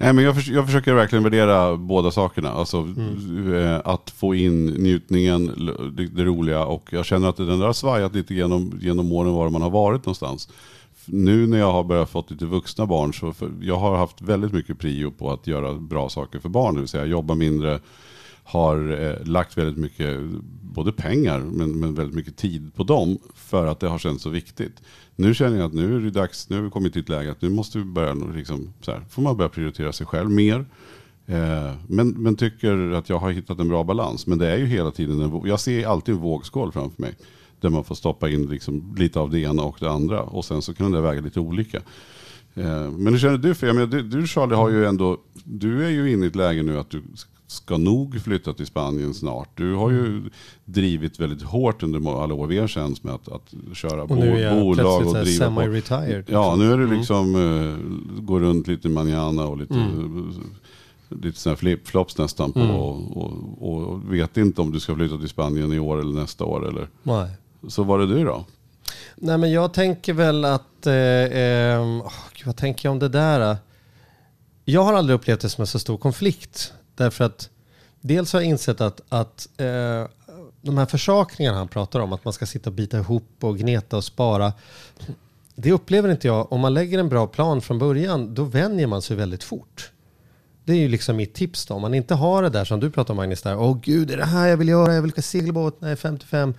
[0.00, 2.50] Nej, men jag, förs- jag försöker verkligen värdera båda sakerna.
[2.50, 3.54] Alltså Mm.
[3.54, 5.46] eh, att få in njutningen,
[5.96, 9.32] det, det roliga och jag känner att den där har svajat lite genom, genom åren
[9.32, 10.48] var man har varit någonstans.
[11.06, 14.52] Nu när jag har börjat fått lite vuxna barn så för, jag har haft väldigt
[14.52, 16.74] mycket prio på att göra bra saker för barn.
[16.74, 17.80] Det vill säga jobba mindre,
[18.48, 20.20] har eh, lagt väldigt mycket,
[20.62, 24.30] både pengar men, men väldigt mycket tid på dem för att det har känts så
[24.30, 24.82] viktigt.
[25.16, 27.30] Nu känner jag att nu är det dags, nu har vi kommit till ett läge
[27.30, 30.66] att nu måste vi börja, liksom, så här, får man börja prioritera sig själv mer.
[31.26, 34.26] Eh, men, men tycker att jag har hittat en bra balans.
[34.26, 35.42] Men det är ju hela tiden en.
[35.44, 37.16] Jag ser alltid en vågskål framför mig.
[37.60, 40.22] Där man får stoppa in liksom lite av det ena och det andra.
[40.22, 41.78] Och sen så kan det väga lite olika.
[42.54, 43.54] Eh, men hur känner du?
[43.54, 46.36] För jag menar, du, du Charlie har ju ändå, du är ju inne i ett
[46.36, 47.02] läge nu att du
[47.50, 49.48] ska nog flytta till Spanien snart.
[49.54, 50.30] Du har ju
[50.64, 54.58] drivit väldigt hårt under alla år vi har känts med att, att köra Och jag
[54.60, 55.60] bolag och driva på.
[55.60, 56.24] semi-retired.
[56.26, 56.98] Ja, nu är det Mm.
[56.98, 59.86] liksom eh, gå runt lite manana och lite,
[61.08, 62.60] lite sådana flipflops nästan på.
[62.60, 62.76] Mm.
[62.76, 63.22] Och,
[63.62, 66.68] och, och vet inte om du ska flytta till Spanien i år eller nästa år.
[66.68, 66.88] Eller.
[67.02, 67.30] Nej.
[67.68, 68.44] Så var det du då?
[69.16, 72.02] Nej men jag tänker väl att, eh, eh,
[72.34, 73.56] gud, vad tänker jag om det där?
[74.64, 76.72] Jag har aldrig upplevt det som en så stor konflikt.
[76.98, 77.50] Därför att
[78.00, 80.06] dels har jag insett att, att eh,
[80.60, 83.96] de här försakningarna han pratar om, att man ska sitta och bita ihop och gneta
[83.96, 84.52] och spara.
[85.54, 89.02] Det upplever inte jag, om man lägger en bra plan från början, då vänjer man
[89.02, 89.90] sig väldigt fort.
[90.64, 91.74] Det är ju liksom mitt tips då.
[91.74, 94.14] Om man inte har det där som du pratar om Magnus, där, åh gud, det
[94.14, 96.54] är det här jag vill göra, jag vill åka segelbåt när jag är 55,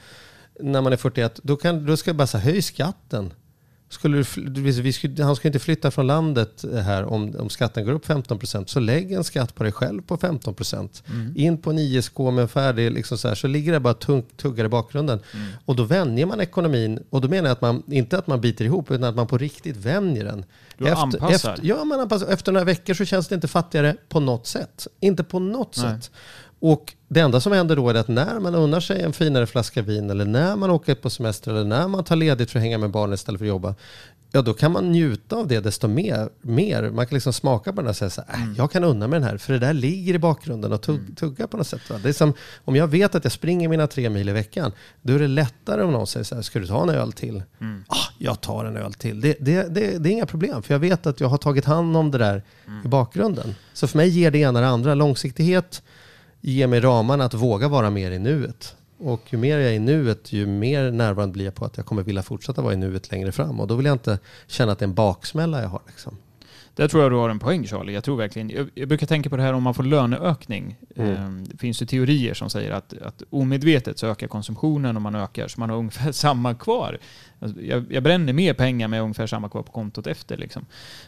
[0.60, 3.34] när man är 41, då, kan, då ska jag bara säga höj skatten.
[3.92, 8.06] Skulle du, skulle, han ska inte flytta från landet här om, om skatten går upp
[8.06, 8.66] 15%.
[8.66, 10.90] Så lägg en skatt på dig själv på 15%.
[11.36, 14.24] In på en ISK med en färdig, liksom så, här, så ligger det bara tung,
[14.38, 15.20] tuggar i bakgrunden.
[15.66, 17.00] Och då vänjer man ekonomin.
[17.10, 19.38] Och då menar jag att man, inte att man biter ihop, utan att man på
[19.38, 20.46] riktigt vänjer den.
[20.78, 21.52] Du anpassar.
[21.52, 22.28] Efter, ja, man anpassar.
[22.28, 24.88] Efter några veckor så känns det inte fattigare på något sätt.
[25.00, 25.92] Inte på något Nej.
[25.92, 26.12] sätt.
[26.60, 29.82] Och det enda som händer då är att när man unnar sig en finare flaska
[29.82, 32.78] vin eller när man åker på semester eller när man tar ledigt för att hänga
[32.78, 33.76] med barnen istället för att jobba.
[34.32, 36.30] Ja, då kan man njuta av det desto mer.
[36.42, 36.90] mer.
[36.90, 39.20] Man kan liksom smaka på den och säga så här, äh, jag kan unna mig
[39.20, 39.38] den här.
[39.38, 41.90] För det där ligger i bakgrunden och tugg, tugga på något sätt.
[41.90, 42.00] Va?
[42.04, 42.34] Det är som,
[42.66, 45.84] om jag vet att jag springer mina tre mil i veckan, då är det lättare
[45.84, 47.44] om någon säger så här, ska du ta en öl till?
[47.88, 49.22] Ah, jag tar en öl till.
[49.22, 51.98] Det, det, det, det är inga problem, för jag vet att jag har tagit hand
[51.98, 52.44] om det där
[52.86, 53.56] i bakgrunden.
[53.74, 54.96] Så för mig ger det ena det andra.
[54.96, 55.82] Långsiktighet
[56.42, 58.76] ger mig ramarna att våga vara mer i nuet.
[58.98, 61.86] Och ju mer jag är i nuet, ju mer närvarande blir jag på att jag
[61.86, 63.60] kommer vilja fortsätta vara i nuet längre fram.
[63.60, 65.82] Och då vill jag inte känna att det är en baksmälla jag har.
[65.88, 66.18] Liksom.
[66.76, 67.94] Där tror jag du har en poäng Charlie.
[67.94, 70.76] Jag tror verkligen, jag, jag brukar tänka på det här om man får löneökning.
[70.96, 71.12] Mm.
[71.12, 75.16] Eh, Det finns ju teorier som säger att, att omedvetet så ökar konsumtionen om man
[75.16, 76.98] ökar, så man har ungefär samma kvar.
[77.40, 80.38] Alltså, Jag, jag bränner mer pengar med ungefär samma kvar på kontot efter.
[80.38, 80.66] Liksom.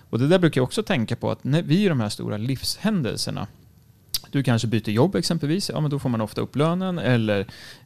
[0.10, 2.38] Och det där brukar jag också tänka på att när vi i de här stora
[2.38, 3.48] livshändelserna
[4.32, 7.00] du kanske byter jobb exempelvis, ja men då får man ofta upp lönen.
[7.00, 7.39] Eller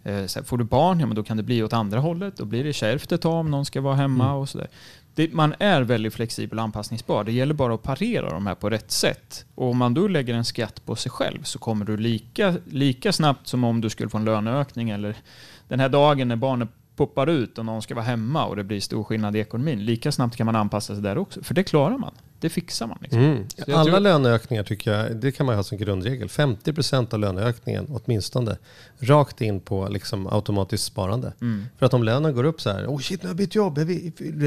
[0.04, 2.38] eh, så här, får du barn, ja men då kan det bli åt andra hållet.
[2.38, 4.68] Då blir det kärvt ett tag om någon ska vara hemma och sådär.
[5.16, 7.24] Det, man är väldigt flexibel och anpassningsbar.
[7.24, 9.46] Det gäller bara att parera de här på rätt sätt.
[9.56, 13.12] Och om man då lägger en skatt på sig själv så kommer du lika, lika
[13.12, 15.16] snabbt som om du skulle få en löneökning eller
[15.68, 18.80] den här dagen när barnet poppar ut och någon ska vara hemma och det blir
[18.80, 19.86] stor skillnad i ekonomin.
[19.86, 21.44] Lika snabbt kan man anpassa sig där också.
[21.44, 22.14] För det klarar man.
[22.40, 22.98] Det fixar man.
[23.02, 23.46] Liksom.
[23.56, 26.28] Jag Alla tror- löneökningar tycker jag, det kan man ha som grundregel.
[26.28, 28.58] 50% av löneökningen åtminstone.
[29.00, 31.34] Rakt in på liksom automatiskt sparande.
[31.42, 31.66] Mm.
[31.78, 33.78] För att om lönen går upp så här, oh shit nu har jag bytt jobb,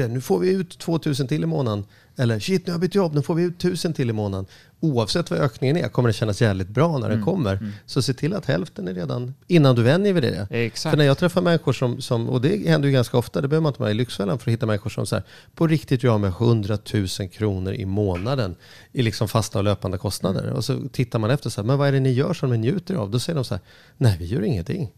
[0.09, 1.85] nu får vi ut 2000 till i månaden.
[2.19, 4.45] Eller shit nu har jag bytt jobb, nu får vi ut 1000 till i månaden.
[4.79, 7.73] Oavsett vad ökningen är kommer det kännas jävligt bra när den Mm, kommer.
[7.85, 10.47] Så se till att hälften är redan, innan du vänjer vid det.
[10.49, 10.91] Exakt.
[10.91, 13.63] För när jag träffar människor som, som, och det händer ju ganska ofta, det behöver
[13.63, 15.23] man inte vara i Lyxfällan för att hitta människor som så här,
[15.55, 18.55] på riktigt gör med 100 000 kronor i månaden
[18.91, 20.49] i liksom fasta och löpande kostnader.
[20.49, 22.57] Och så tittar man efter så här, men vad är det ni gör som ni
[22.57, 23.11] njuter av?
[23.11, 23.61] Då säger de så här,
[23.97, 24.91] nej vi gör ingenting.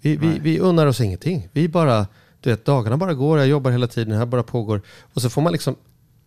[0.00, 1.48] Vi, vi, vi unnar oss ingenting.
[1.52, 2.06] Vi bara,
[2.40, 4.82] du vet, dagarna bara går, jag jobbar hela tiden, det här bara pågår.
[5.14, 5.76] Och så får man liksom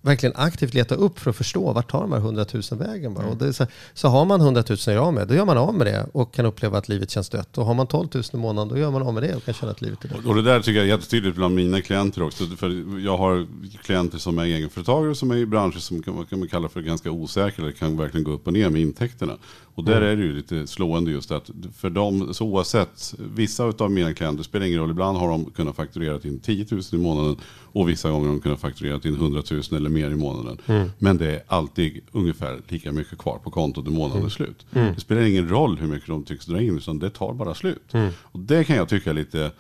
[0.01, 3.13] verkligen aktivt leta upp för att förstå vart tar de här 100 000 vägen.
[3.13, 3.23] va?
[3.31, 5.45] Och det är så, så har man 100 000 att göra av med, då gör
[5.45, 7.57] man av med det och kan uppleva att livet känns dött.
[7.57, 9.53] Och har man 12 000 i månaden, då gör man av med det och kan
[9.53, 10.25] känna att livet är dött.
[10.25, 12.43] Och det där tycker jag är jättetydligt bland mina klienter också.
[12.45, 13.47] För jag har
[13.83, 17.11] klienter som är egenföretagare som är i branscher som kan, kan man kalla för ganska
[17.11, 17.63] osäkra.
[17.63, 19.37] Eller kan verkligen gå upp och ner med intäkterna.
[19.75, 23.91] Och där är det ju lite slående just att för dem, så oavsett, vissa av
[23.91, 24.91] mina klienter spelar ingen roll.
[24.91, 27.35] Ibland har de kunnat fakturera in 10 000 i månaden.
[27.71, 30.57] Och vissa gånger har de kunnat fakturera in 100 000 eller mer i månaden.
[30.97, 34.65] Men det är alltid ungefär lika mycket kvar på kontot i månaden är slut.
[34.71, 37.93] Det spelar ingen roll hur mycket de tycks dra in, utan det tar bara slut.
[38.21, 39.51] Och det kan jag tycka är lite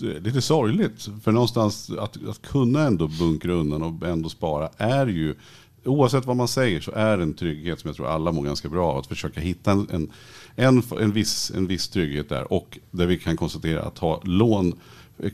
[0.00, 1.08] lite sorgligt.
[1.24, 5.34] För någonstans att, att kunna ändå bunkra undan och ändå spara är ju
[5.84, 8.90] oavsett vad man säger så är en trygghet som jag tror alla mår ganska bra
[8.90, 8.98] av.
[8.98, 10.10] Att försöka hitta en,
[10.56, 12.52] en, en, viss, en viss trygghet där.
[12.52, 14.72] Och där vi kan konstatera att ha lån,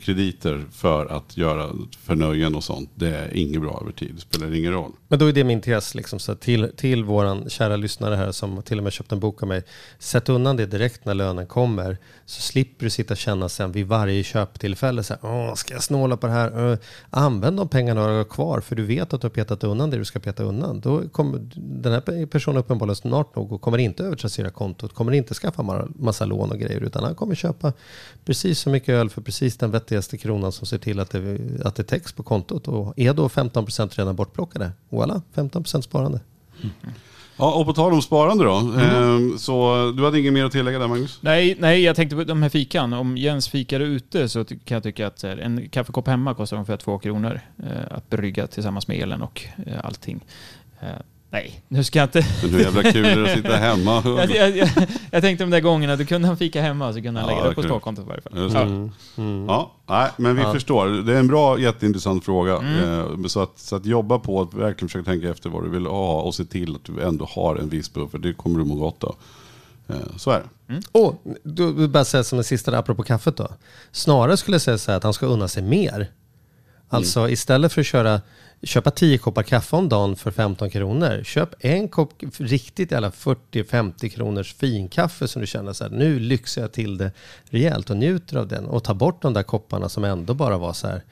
[0.00, 1.70] krediter för att göra
[2.02, 2.90] förnöjen och sånt.
[2.94, 4.10] Det är inget bra över tid.
[4.14, 4.92] Det spelar ingen roll.
[5.08, 8.62] Men då är det min tes liksom, så till, till våran kära lyssnare här som
[8.62, 9.62] till och med köpt en bok av mig.
[9.98, 11.98] Sätt undan det direkt när lönen kommer.
[12.26, 15.02] Så slipper du sitta och känna sen vid varje köptillfälle.
[15.02, 16.70] Så här, Åh, ska jag snåla på det här?
[16.70, 16.78] Uh,
[17.10, 18.60] använd de pengarna du har kvar.
[18.60, 20.80] För du vet att du har petat undan det du ska peta undan.
[20.80, 24.94] Då kommer den här personen uppenbarligen snart nog och kommer inte övertrassera kontot.
[24.94, 26.80] Kommer inte skaffa massa lån och grejer.
[26.80, 27.72] Utan han kommer köpa
[28.24, 31.74] precis så mycket öl för precis den vettigaste kronan som ser till att det, att
[31.74, 32.68] det täcks på kontot.
[32.68, 34.72] Och är då 15% redan bortplockade.
[34.90, 36.20] Voilà, 15% sparande.
[37.36, 38.56] Ja, och på tal om sparande då.
[38.56, 41.18] Eh, så du hade inget mer att tillägga där Magnus?
[41.20, 42.92] Nej, nej, jag tänkte på de här fikan.
[42.92, 46.98] Om Jens fikar ute så kan jag tycka att en kaffekopp hemma kostar ungefär två
[46.98, 50.24] kronor eh, att brygga tillsammans med elen och eh, allting.
[51.34, 52.26] Nej, nu ska jag inte...
[52.42, 54.02] Men hur jävla kul är det att sitta hemma?
[54.18, 54.68] jag, jag, jag,
[55.10, 57.48] jag tänkte de där gångerna, då kunde han fika hemma så kunde han Ja, lägga
[57.48, 58.32] det på sparkontot i varje fall.
[58.38, 58.64] Just Ja.
[58.64, 58.90] det.
[59.48, 60.52] Ja, nej, men vi Ja.
[60.52, 60.86] förstår.
[60.88, 62.56] Det är en bra, jätteintressant fråga.
[62.56, 63.00] Mm.
[63.00, 65.86] Eh, Så, att, så att jobba på att verkligen försöka tänka efter vad du vill
[65.86, 68.22] ha och se till att du ändå har en viss buffert.
[68.22, 69.14] Det kommer du må gott av.
[69.88, 70.80] Eh, Så är det.
[70.92, 73.48] Och då vill bara säga som en sista där, apropå kaffet då.
[73.92, 76.10] Snarare skulle jag säga så här att han ska unna sig mer.
[76.88, 78.20] Alltså istället för att köra,
[78.62, 81.22] köpa 10 koppar kaffe om dagen för 15 kronor.
[81.24, 86.62] Köp en kopp riktigt jävla 40-50 kronors finkaffe som du känner så här, nu lyxar
[86.62, 87.12] jag till det
[87.44, 88.66] rejält och njuter av den.
[88.66, 91.02] Och ta bort de där kopparna som ändå bara var så här,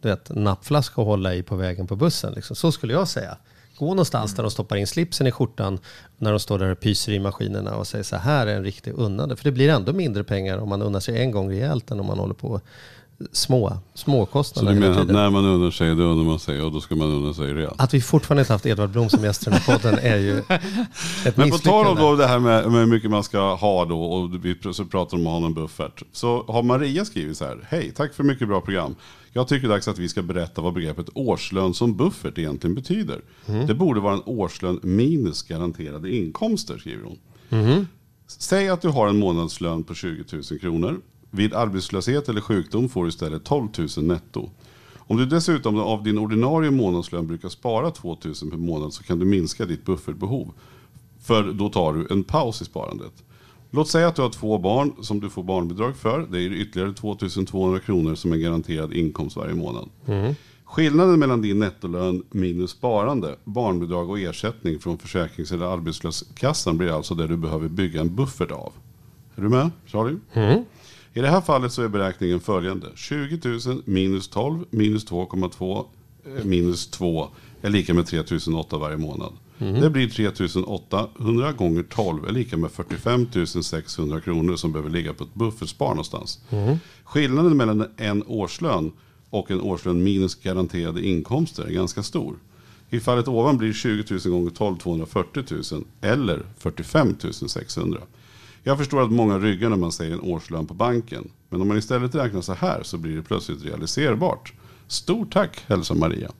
[0.00, 2.32] du vet, nappflaska att hålla i på vägen på bussen.
[2.32, 2.56] Liksom.
[2.56, 3.36] Så skulle jag säga.
[3.78, 5.78] Gå någonstans där de stoppar in slipsen i skjortan
[6.18, 8.92] när de står där och pyser i maskinerna och säger så här är en riktig
[8.96, 9.36] unnande.
[9.36, 12.06] För det blir ändå mindre pengar om man unnar sig en gång rejält än om
[12.06, 12.60] man håller på
[13.32, 16.62] små, Så småkostnader du hela menar att när man unnar sig, då unnar man sig
[16.62, 17.74] och då ska man unna sig rejält.
[17.78, 20.38] Att vi fortfarande inte haft Edvard Blom som gäst i den här podden är ju
[20.38, 20.46] ett
[21.36, 24.44] Men på tal om då det här med, hur mycket man ska ha då och
[24.44, 26.02] vi pr- så pratar om att ha en buffert.
[26.12, 27.66] Så har Maria skrivit så här.
[27.68, 28.94] Hej, tack för mycket bra program.
[29.32, 33.20] Jag tycker dags att vi ska berätta vad begreppet årslön som buffert egentligen betyder.
[33.66, 37.86] Det borde vara en årslön minus garanterade inkomster, skriver hon.
[38.26, 41.00] Säg att du har en månadslön på 20 000 kronor.
[41.30, 44.50] Vid arbetslöshet eller sjukdom får du istället 12 000 netto.
[44.98, 49.18] Om du dessutom av din ordinarie månadslön brukar spara 2 000 per månad så kan
[49.18, 50.52] du minska ditt buffertbehov.
[51.20, 53.12] För då tar du en paus i sparandet.
[53.70, 56.26] Låt säga att du har två barn som du får barnbidrag för.
[56.30, 57.16] Det är ytterligare 2
[57.48, 59.88] 200 kronor som är garanterad inkomst varje månad.
[60.64, 67.14] Skillnaden mellan din nettolön minus sparande, barnbidrag och ersättning från försäkrings eller arbetslöshetskassan blir alltså
[67.14, 68.72] det du behöver bygga en buffert av.
[69.36, 70.16] Är du med Charlie?
[71.14, 72.86] I det här fallet så är beräkningen följande.
[72.94, 75.84] 20 000 minus 12 minus 2,2
[76.24, 77.28] eh, minus 2
[77.62, 78.22] är lika med 3
[78.54, 79.32] 008 varje månad.
[79.80, 85.14] Det blir 3 800 gånger 12 är lika med 45 600 kronor som behöver ligga
[85.14, 86.40] på ett buffertspar någonstans.
[87.04, 88.92] Skillnaden mellan en årslön
[89.30, 92.36] och en årslön minus garanterade inkomster är ganska stor.
[92.90, 97.16] I fallet ovan blir 20 000 gånger 12 240 000 eller 45
[97.48, 98.00] 600.
[98.62, 101.28] Jag förstår att många ryggar när man säger en årslön på banken.
[101.48, 104.52] Men om man istället räknar så här så blir det plötsligt realiserbart.
[104.88, 106.30] Stort tack hälsar Maria.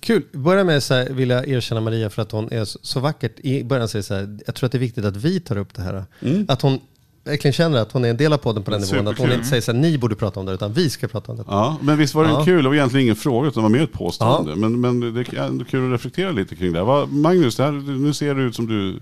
[0.00, 0.22] Kul.
[0.32, 3.32] Börja med så här, vill jag erkänna Maria för att hon är så, så vackert.
[3.40, 5.74] I början säger så här, jag tror att det är viktigt att vi tar upp
[5.74, 6.04] det här.
[6.48, 6.78] Att hon
[7.24, 9.08] verkligen känner att hon är en del av podden på den nivån.
[9.08, 11.32] Att hon inte säger så här, ni borde prata om det, utan vi ska prata
[11.32, 11.44] om det.
[11.46, 12.44] Ja, men visst var det Ja.
[12.44, 12.62] kul?
[12.62, 14.50] Det var egentligen ingen fråga utan det var mer ett påstående.
[14.50, 14.56] Ja.
[14.56, 17.06] Men, men det är kul att reflektera lite kring det.
[17.10, 19.00] Magnus, det här, nu ser det ut som du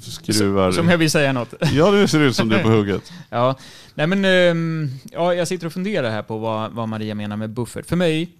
[0.00, 0.72] skruvar.
[0.72, 1.54] Som jag vill säga något.
[1.72, 3.12] Ja, det ser ut som du är på hugget.
[3.30, 3.58] Ja,
[3.94, 7.50] nej men ehm, ja, jag sitter och funderar här på vad, vad Maria menar med
[7.50, 7.86] buffert.
[7.86, 8.30] För mig,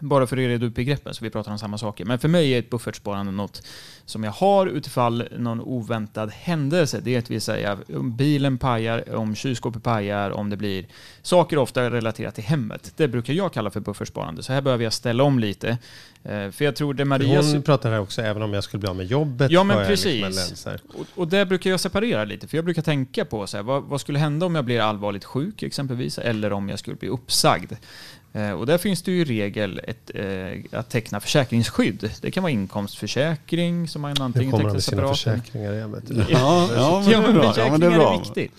[0.00, 2.54] bara för att reda ut begreppen så vi pratar om samma saker, men för mig
[2.54, 3.62] är ett buffertsparande något
[4.04, 7.00] som jag har utifall någon oväntad händelse.
[7.02, 10.86] Det vill säga om bilen pajar, om kylskåpet pajar, om det blir
[11.22, 12.92] saker ofta relaterat till hemmet.
[12.96, 14.42] Det brukar jag kalla för buffertsparande.
[14.42, 15.78] Så här behöver jag ställa om lite.
[16.22, 17.42] Eh, För jag tror det Maria...
[17.42, 19.50] Hon pratar här också, även om jag skulle bli av med jobbet.
[19.50, 20.66] Ja, men liksom precis.
[20.94, 23.82] Och, och där brukar jag separera lite, för jag brukar tänka på så här, vad,
[23.82, 27.72] vad skulle hända om jag blir allvarligt sjuk exempelvis, eller om jag skulle bli uppsagd.
[28.32, 32.10] Eh, och där finns det ju i regel ett, eh, att teckna försäkringsskydd.
[32.20, 35.18] Det kan vara inkomstförsäkring som man Nu antingen kommer de tecknar med sina separat.
[35.18, 36.02] försäkringar igen.
[36.28, 37.54] Ja, ja, men det är bra.
[37.56, 38.52] Ja, men det är viktigt.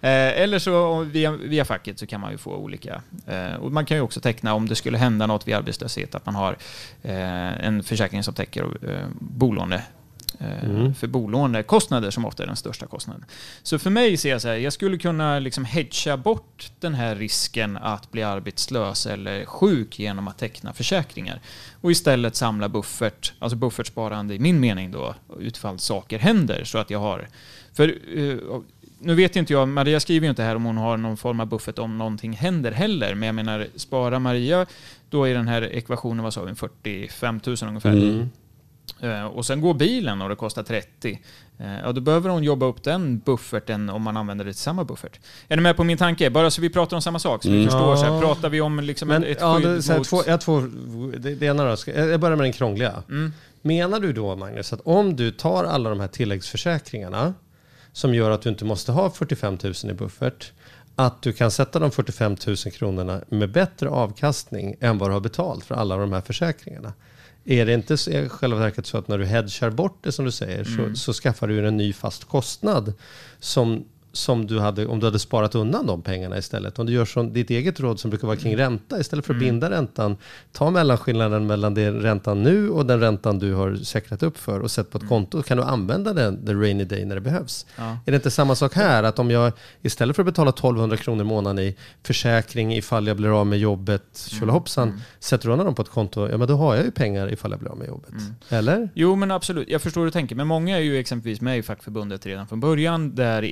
[0.00, 3.02] Eh, eller så via, via facket så kan man ju få olika.
[3.26, 6.26] Eh, och man kan ju också teckna om det skulle hända något vid arbetslöshet, att
[6.26, 6.56] man har
[7.02, 9.82] eh, en försäkring som täcker eh, bolåne
[10.40, 10.94] Mm.
[10.94, 13.24] för bolånekostnader som ofta är den största kostnaden.
[13.62, 17.16] Så för mig ser jag så här, jag skulle kunna liksom hedga bort den här
[17.16, 21.40] risken att bli arbetslös eller sjuk genom att teckna försäkringar.
[21.80, 26.90] Och istället samla buffert, alltså buffertsparande i min mening då, utifall saker händer så att
[26.90, 27.28] jag har...
[27.72, 28.60] För eh,
[29.04, 31.46] nu vet inte jag, Maria skriver ju inte här om hon har någon form av
[31.46, 34.66] buffert om någonting händer heller, men jag menar, spara Maria
[35.10, 37.92] då i den här ekvationen, vad sa vi, 45 000 ungefär.
[37.92, 38.28] Mm.
[39.00, 41.20] Eh, Och sen går bilen och det kostar 30.
[41.58, 44.84] Eh, Ja, då behöver hon jobba upp den bufferten om man använder det till samma
[44.84, 45.20] buffert.
[45.48, 46.30] Är ni med på min tanke?
[46.30, 47.66] Bara så vi pratar om samma sak, så vi Mm.
[47.70, 47.96] förstår.
[47.96, 50.08] Så här, pratar vi om liksom Men ett, ett ja, skydd det, så här, mot...
[50.08, 50.60] två, jag två,
[51.18, 53.02] det, det ena då, jag börjar med den krångliga.
[53.08, 53.32] Mm.
[53.62, 57.34] Menar du då Magnus att om du tar alla de här tilläggsförsäkringarna
[57.92, 60.52] som gör att du inte måste ha 45 000 i buffert,
[60.96, 65.20] att du kan sätta de 45 000 kronorna med bättre avkastning än vad du har
[65.20, 66.92] betalt för alla de här försäkringarna?
[67.44, 70.30] Är det inte i själva verket så att när du hedgar bort det som du
[70.30, 72.92] säger så, så skaffar du en ny fast kostnad
[73.40, 76.78] som, som du hade om du hade sparat undan de pengarna istället.
[76.78, 79.40] Om du gör som ditt eget råd som brukar vara kring ränta istället för att
[79.40, 80.16] binda räntan.
[80.52, 84.70] Ta mellanskillnaden mellan den räntan nu och den räntan du har säkrat upp för och
[84.70, 85.42] sätt på ett konto.
[85.42, 87.66] Kan du använda den the rainy day när det behövs.
[87.76, 87.98] Ja.
[88.06, 89.02] Är det inte samma sak här?
[89.02, 93.16] Att om jag istället för att betala 1200 kronor i månaden i försäkring ifall jag
[93.16, 96.74] blir av med jobbet, tjolahoppsan, sätter undan dem på ett konto, ja men då har
[96.74, 98.14] jag ju pengar ifall jag blir av med jobbet.
[98.48, 98.88] Eller?
[98.94, 99.68] Jo, men absolut.
[99.68, 100.36] Jag förstår hur du tänker.
[100.36, 103.42] Men många är ju exempelvis med i fackförbundet redan från början, där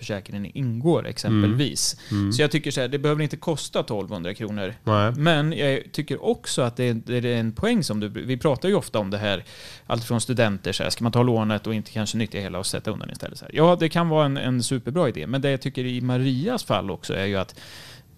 [0.00, 1.96] inkomstförsäkringen ingår exempelvis.
[2.32, 4.74] Så jag tycker så här, det behöver inte kosta 1200 kronor.
[4.84, 5.12] Nej.
[5.12, 8.08] Men jag tycker också att det är, det är en poäng som du...
[8.08, 9.44] Vi pratar ju ofta om det här,
[9.86, 12.66] allt från studenter, så här, ska man ta lånet och inte kanske nyttja hela och
[12.66, 13.38] sätta undan istället?
[13.38, 13.54] Så här.
[13.54, 16.90] Ja, det kan vara en, en superbra idé, men det jag tycker i Marias fall
[16.90, 17.54] också är ju att...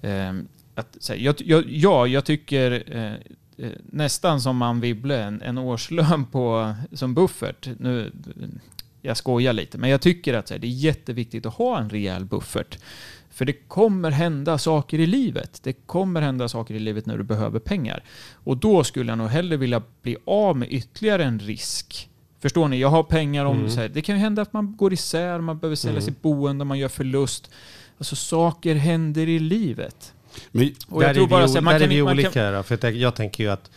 [0.03, 3.13] ehm, att så här, jag, jag, ja, jag tycker eh,
[3.67, 7.69] eh, nästan som Ann Wibble, en, en årslön på, som buffert.
[7.79, 8.13] Nu,
[9.03, 12.25] jag skojar lite, men jag tycker att här, det är jätteviktigt att ha en rejäl
[12.25, 12.79] buffert.
[13.31, 15.61] För det kommer hända saker i livet.
[15.63, 18.03] Det kommer hända saker i livet när du behöver pengar.
[18.35, 22.09] Och då skulle jag nog hellre vilja bli av med ytterligare en risk.
[22.41, 22.79] Förstår ni?
[22.79, 23.71] Jag har pengar om...
[23.71, 26.65] Så här, det kan ju hända att man går isär, man behöver sälja sitt boende,
[26.65, 27.51] man gör förlust.
[27.99, 30.13] Alltså saker händer i livet.
[30.51, 32.51] Men, Och jag tror bara så här, man där kan är vi kan- olika.
[32.51, 33.71] Då, för jag tänker ju att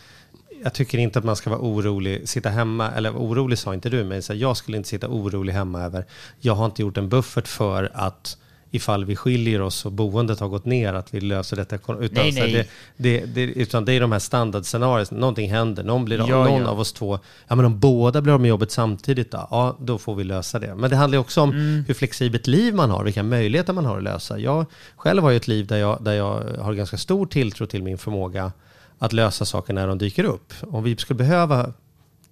[0.62, 4.04] jag tycker inte att man ska vara orolig, sitta hemma, eller orolig sa inte du,
[4.04, 6.04] men så jag skulle inte sitta orolig hemma över,
[6.40, 8.36] jag har inte gjort en buffert för att
[8.70, 11.76] ifall vi skiljer oss och boendet har gått ner, att vi löser detta.
[11.76, 12.52] Utan, Nej, nej.
[12.52, 12.66] Det,
[12.96, 16.68] det, det, utan det är de här standardscenarierna, någonting händer, någon, blir, Ja, någon ja.
[16.68, 19.98] av oss två, ja men om båda blir av med jobbet samtidigt då, ja då
[19.98, 20.74] får vi lösa det.
[20.74, 21.84] Men det handlar också om Mm.
[21.86, 24.38] hur flexibelt liv man har, vilka möjligheter man har att lösa.
[24.38, 24.66] Jag
[24.96, 27.98] själv har ju ett liv där jag, där jag har ganska stor tilltro till min
[27.98, 28.52] förmåga
[28.98, 30.52] att lösa saker när de dyker upp.
[30.60, 31.72] Om vi skulle behöva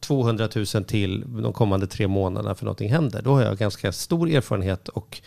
[0.00, 4.30] 200 000 till de kommande tre månaderna för någonting händer, då har jag ganska stor
[4.30, 5.20] erfarenhet och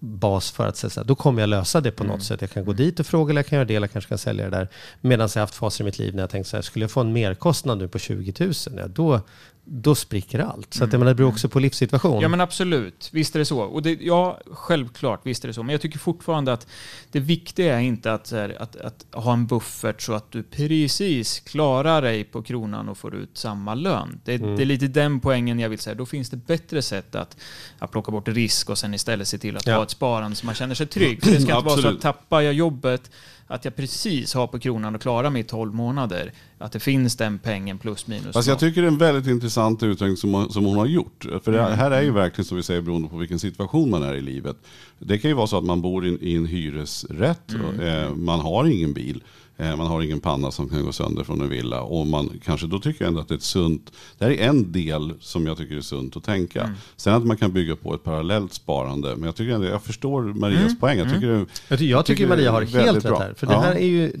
[0.00, 2.40] bas för att säga så här, då kommer jag lösa det på något sätt.
[2.40, 4.18] Jag kan gå dit och fråga, eller jag kan göra det, eller jag kanske kan
[4.18, 4.68] sälja det där.
[5.00, 7.00] Medan jag haft faser i mitt liv när jag tänkt så här, skulle jag få
[7.00, 9.20] en merkostnad nu på 20 000, ja, då,
[9.64, 10.74] då spricker allt.
[10.74, 12.22] Så att, menar, det beror också på livssituation.
[12.22, 13.60] Ja men absolut, visst är det så.
[13.60, 15.62] Och det, ja, självklart, visst är det så.
[15.62, 16.66] Men jag tycker fortfarande att
[17.10, 21.40] det viktiga är inte att, här, att, att ha en buffert så att du precis
[21.40, 24.20] klarar dig på kronan och får ut samma lön.
[24.24, 24.56] Det, Mm.
[24.56, 25.94] det är lite den poängen jag vill säga.
[25.94, 27.36] Då finns det bättre sätt att,
[27.78, 29.76] att plocka bort risk och sen istället se till att Ja.
[29.76, 31.22] ha ett sparande så man känner sig trygg.
[31.24, 33.10] För det ska inte vara så att tappar jag jobbet,
[33.50, 36.32] att jag precis har på kronan och klarar mig i 12 månader.
[36.58, 38.32] Att det finns den pengen plus minus.
[38.32, 41.26] Fast jag tycker det är en väldigt intressant utveckling som, hon- som hon har gjort.
[41.44, 41.64] För Mm.
[41.70, 44.20] det här är ju verkligen som vi säger beroende på vilken situation man är i
[44.20, 44.56] livet.
[44.98, 47.80] Det kan ju vara så att man bor i, en hyresrätt, Mm.
[47.80, 49.22] eh, man har ingen bil.
[49.60, 51.80] Eh, Man har ingen panna som kan gå sönder från en villa.
[51.82, 54.48] Och man kanske, då tycker jag ändå att det är ett sunt, det här är
[54.48, 56.60] en del som jag tycker är sunt att tänka.
[56.62, 56.76] Mm.
[56.96, 59.16] Sen att man kan bygga på ett parallellt sparande.
[59.16, 60.76] Men jag tycker ändå, jag förstår Marias Mm.
[60.76, 60.98] poäng.
[60.98, 63.34] Jag tycker, det- Jag, ty- jag tycker tycker Maria har helt rätt här.
[63.34, 64.12] För det här är ju,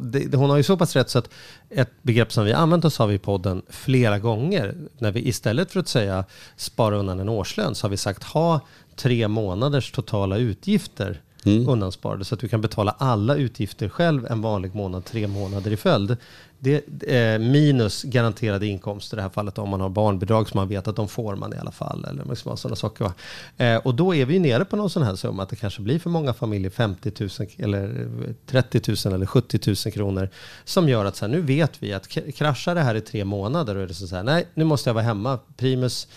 [0.00, 1.30] det- hon har ju så pass rätt så att
[1.70, 5.80] ett begrepp som vi använt oss av i podden flera gånger, när vi istället för
[5.80, 6.24] att säga
[6.56, 8.60] spara undan en årslön, så har vi sagt ha
[8.96, 11.20] tre månaders totala utgifter
[11.56, 11.68] Mm.
[11.68, 15.76] undansparade så att du kan betala alla utgifter själv en vanlig månad, tre månader i
[15.76, 16.16] följd.
[16.60, 20.68] Det eh, minus garanterade inkomster i det här fallet om man har barnbidrag som man
[20.68, 22.04] vet att de får man i alla fall.
[22.04, 23.12] Eller sådana saker.
[23.56, 25.98] Eh, och då är vi nere på någon sån här summa att det kanske blir
[25.98, 30.28] för många familjer 50 000 eller eh, 30 000 eller 70 000 kronor.
[30.64, 33.76] Som gör att så här, nu vet vi att kraschar det här i tre månader
[33.76, 35.38] och är det så här, nej nu måste jag vara hemma.
[35.56, 36.08] Primus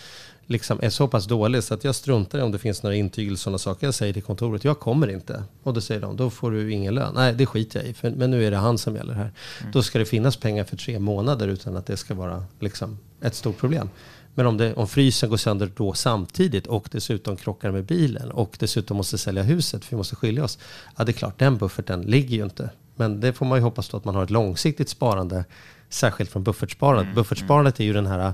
[0.52, 3.28] liksom är så pass dålig så att jag struntar i om det finns några intyg
[3.28, 3.88] eller sådana saker.
[3.88, 5.44] Jag säger till kontoret, jag kommer inte.
[5.64, 7.14] Och då säger de, då får du ingen lön.
[7.16, 9.32] Nej, det skiter jag i, för, men nu är det han som gäller här.
[9.74, 13.36] Då ska det finnas pengar för tre månader utan att det ska vara liksom, ett
[13.36, 13.90] stort problem.
[14.34, 18.56] Men om, det, om frysen går sönder då samtidigt och dessutom krockar med bilen och
[18.60, 20.60] dessutom måste sälja huset för vi måste skilja oss.
[20.98, 22.70] Ja, det är klart, den bufferten ligger ju inte.
[22.96, 25.46] Men det får man ju hoppas då att man har ett långsiktigt sparande,
[25.90, 27.04] särskilt från buffertsparandet.
[27.04, 28.34] Mm, Buffertsparandet är ju den här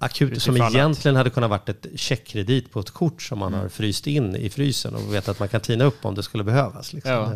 [0.00, 3.60] akut, som egentligen hade kunnat varit ett checkkredit på ett kort som man Mm.
[3.60, 6.44] har fryst in i frysen och vet att man kan tina upp om det skulle
[6.44, 6.92] behövas.
[6.92, 7.12] Liksom.
[7.12, 7.32] Ja.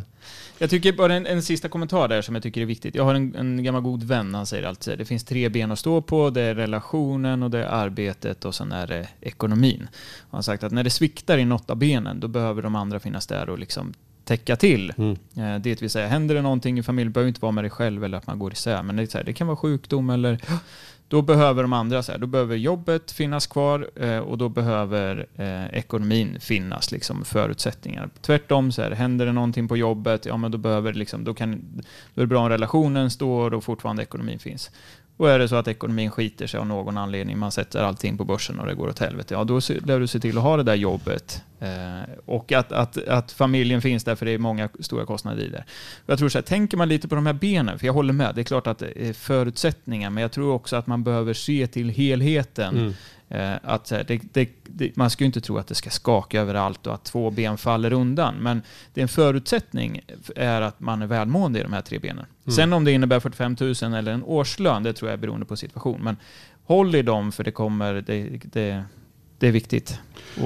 [0.59, 2.95] Jag tycker bara en, en sista kommentar där som jag tycker är viktigt.
[2.95, 5.79] Jag har en, en gammal god vän, han säger alltid det finns tre ben att
[5.79, 6.31] stå på.
[6.31, 9.89] Det är relationen och det är arbetet och sen är det ekonomin.
[10.21, 12.75] Och han har sagt att när det sviktar i något av benen, då behöver de
[12.77, 13.95] andra finnas där och liksom
[14.25, 14.93] täcka till.
[14.97, 15.13] Mm.
[15.37, 18.05] Eh, Det vill säga, händer det någonting i familjen, behöver inte vara med dig själv
[18.05, 20.39] eller att man går isär, men det, här, det kan vara sjukdom eller
[21.15, 25.27] då behöver de andra, så här, då behöver jobbet finnas kvar eh, och då behöver
[25.37, 28.11] eh, ekonomin finnas, liksom förutsättningar.
[28.21, 31.83] Tvärtom, så här, händer det någonting på jobbet, ja men då behöver liksom, då kan,
[32.15, 34.71] då är det bra om relationen står och fortfarande ekonomin finns.
[35.17, 38.25] Och är det så att ekonomin skiter sig av någon anledning, man sätter allting på
[38.25, 40.63] börsen och det går åt helvete, ja då lär du se till att ha det
[40.63, 41.43] där jobbet.
[41.65, 45.49] Eh, och att, att, att familjen finns där, för det är många stora kostnader i
[45.49, 45.65] det.
[46.07, 48.35] Jag tror så här, tänker man lite på de här benen, för jag håller med,
[48.35, 51.67] det är klart att det är förutsättningar, men jag tror också att man behöver se
[51.67, 52.77] till helheten.
[52.77, 52.95] Mm.
[53.29, 56.87] Eh, att det, det, det, man ska ju inte tro att det ska skaka överallt
[56.87, 58.63] och att två ben faller undan, men
[58.95, 60.01] det är en förutsättning
[60.37, 62.27] är att man är välmående i de här tre benen.
[62.45, 62.57] Mm.
[62.57, 65.57] Sen om det innebär 45 000 eller en årslön, det tror jag är beroende på
[65.57, 66.01] situation.
[66.03, 66.17] Men
[66.65, 68.85] håll i dem, för det kommer, det,
[69.39, 69.99] det, är viktigt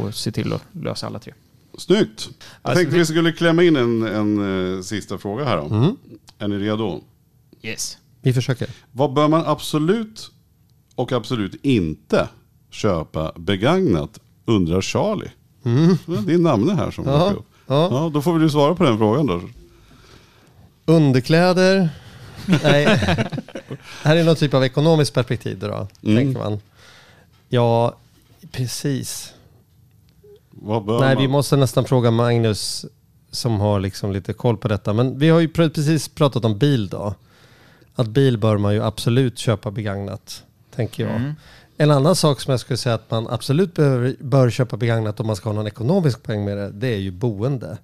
[0.06, 1.32] att se till att lösa alla tre.
[1.78, 2.28] Snyggt.
[2.28, 5.62] Jag Alltså, tänkte vi- vi skulle klämma in en, en eh, sista fråga här då.
[5.74, 5.96] Mm.
[6.38, 7.00] Är ni redo?
[7.62, 7.98] Yes.
[8.22, 8.70] Vi försöker.
[8.92, 10.30] Vad bör man absolut
[10.94, 12.28] och absolut inte
[12.70, 15.30] köpa begagnat, undrar Charlie.
[16.06, 17.44] Det är din namn här som Ja, upp.
[17.66, 17.88] ja.
[17.90, 19.40] Ja, då får vi du svara på den frågan då.
[20.86, 21.88] Underkläder.
[22.62, 22.86] Nej,
[24.02, 26.16] här är någon typ av ekonomiskt perspektiv då, Mm.
[26.16, 26.60] tänker man.
[27.48, 27.96] Ja,
[28.52, 29.34] precis.
[30.50, 31.22] Vad bör Nej, man?
[31.22, 32.86] vi måste nästan fråga Magnus
[33.30, 34.92] som har liksom lite koll på detta.
[34.92, 37.14] Men vi har ju pr- precis pratat om bil då.
[37.94, 40.44] Att bil bör man ju absolut köpa begagnat,
[40.74, 41.16] tänker jag.
[41.16, 41.34] Mm.
[41.76, 45.26] En annan sak som jag skulle säga att man absolut behöver, bör köpa begagnat om
[45.26, 47.78] man ska ha någon ekonomisk poäng med det, det är ju boende.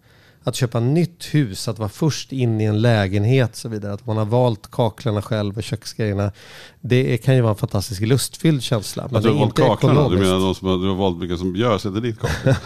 [0.47, 3.93] Att köpa nytt hus, att vara först in i en lägenhet och så vidare.
[3.93, 6.33] Att man har valt kaklarna själv och köksgrejerna.
[6.81, 9.03] Det kan ju vara en fantastisk lustfylld känsla.
[9.11, 10.23] Men Att du har valt kaklarna, du ekonomiskt.
[10.33, 12.57] menar de som har, du har valt vilka som gör sätter dit kakor?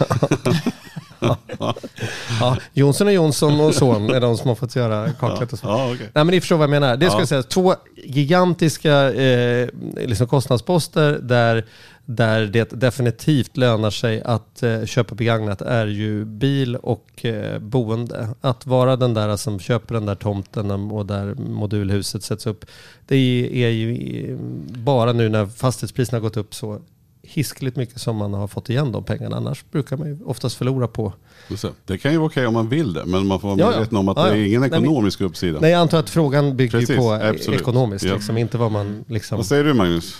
[2.39, 5.67] Ja, Jonsson och Jonsson och son är de som har fått göra kaklet och så.
[5.67, 5.97] Ja, okej.
[6.15, 6.97] Nej men ni förstår vad jag menar.
[6.97, 7.19] Det ska Ja.
[7.21, 7.75] jag säga, två
[8.05, 9.69] gigantiska eh,
[10.07, 11.65] liksom kostnadsposter där,
[12.11, 18.29] där det definitivt lönar sig att eh, köpa begagnat är ju bil och eh, boende.
[18.41, 22.65] Att vara den där som köper den där tomten och där modulhuset sätts upp.
[23.07, 23.15] Det
[23.65, 23.91] är ju
[24.29, 24.37] eh,
[24.79, 26.79] bara nu när fastighetspriserna har gått upp så
[27.21, 29.37] hiskeligt mycket som man har fått igen de pengarna.
[29.37, 31.13] Annars brukar man ju oftast förlora på
[31.47, 31.71] det.
[31.85, 33.97] Det kan ju vara okej om man vill det, men man får vara Ja, medveten
[33.97, 34.35] om att Ja, det ja.
[34.35, 35.59] är ingen Nej, ekonomisk uppsida.
[35.61, 37.61] Nej, jag antar att frågan bygger Precis, på absolut.
[37.61, 39.37] ekonomiskt, liksom, inte vad man liksom...
[39.37, 40.15] Vad säger du Magnus?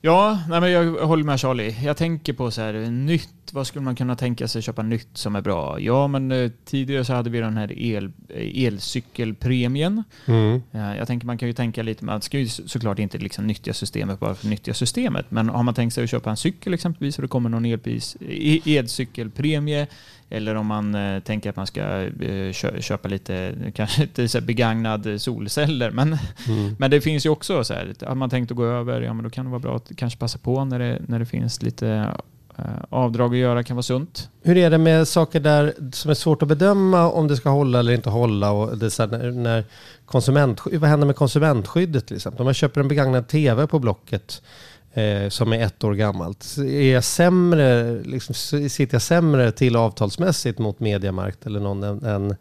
[0.00, 1.76] Ja, nej men jag håller med Charlie.
[1.84, 5.36] Jag tänker på så här, nytt, vad skulle man kunna tänka sig köpa nytt som
[5.36, 5.80] är bra?
[5.80, 10.02] Ja, men eh, tidigare så hade vi den här el, eh, elcykelpremien.
[10.26, 10.62] Mm.
[10.72, 13.46] Eh, jag tänker man kan ju tänka lite, man ska ju så- såklart inte liksom
[13.46, 15.26] nyttja systemet bara för att nyttja systemet.
[15.28, 18.16] Men har man tänkt sig att köpa en cykel exempelvis och det kommer någon elpris,
[18.28, 19.86] e- elcykelpremie
[20.30, 24.40] eller om man eh, tänker att man ska eh, kö, köpa lite, kanske inte så
[24.40, 26.18] begagnad solceller, men
[26.48, 26.76] Mm.
[26.78, 29.24] men det finns ju också så här, har man tänkt att gå över, ja men
[29.24, 32.12] då kan det vara bra att kanske passa på när det, när det finns lite
[32.58, 34.30] eh, avdrag att göra, kan vara sunt.
[34.42, 37.78] Hur är det med saker där som är svårt att bedöma om det ska hålla
[37.78, 38.50] eller inte hålla?
[38.50, 39.64] Och det så här, när, när
[40.06, 42.40] konsumentsky- vad händer med konsumentskyddet exempel?
[42.40, 44.42] Om man köper en begagnad tv på Blocket
[44.92, 46.56] eh, som är ett år gammalt.
[46.58, 48.34] Är jag sämre, liksom,
[48.68, 52.36] sitter jag sämre till avtalsmässigt mot Mediamarkt eller någon än, än,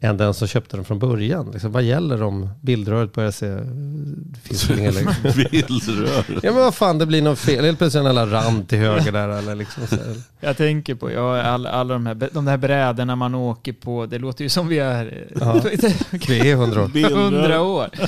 [0.00, 1.50] än den som köpte den från början?
[1.52, 3.46] Liksom, vad gäller om bildröret börjar se...
[3.46, 5.10] Det finns inga längre.
[5.50, 6.24] Bildrör.
[6.28, 7.64] Ja men vad fan, det blir något fel.
[7.64, 9.96] Helt plötsligt en jävla rand till höger där eller liksom så.
[10.40, 14.18] Jag tänker på, ja, alla, alla de här, de här brädorna man åker på, det
[14.18, 15.60] låter ju som vi är Ja.
[16.28, 17.14] Vi är hundra år.
[17.14, 17.88] hundra år.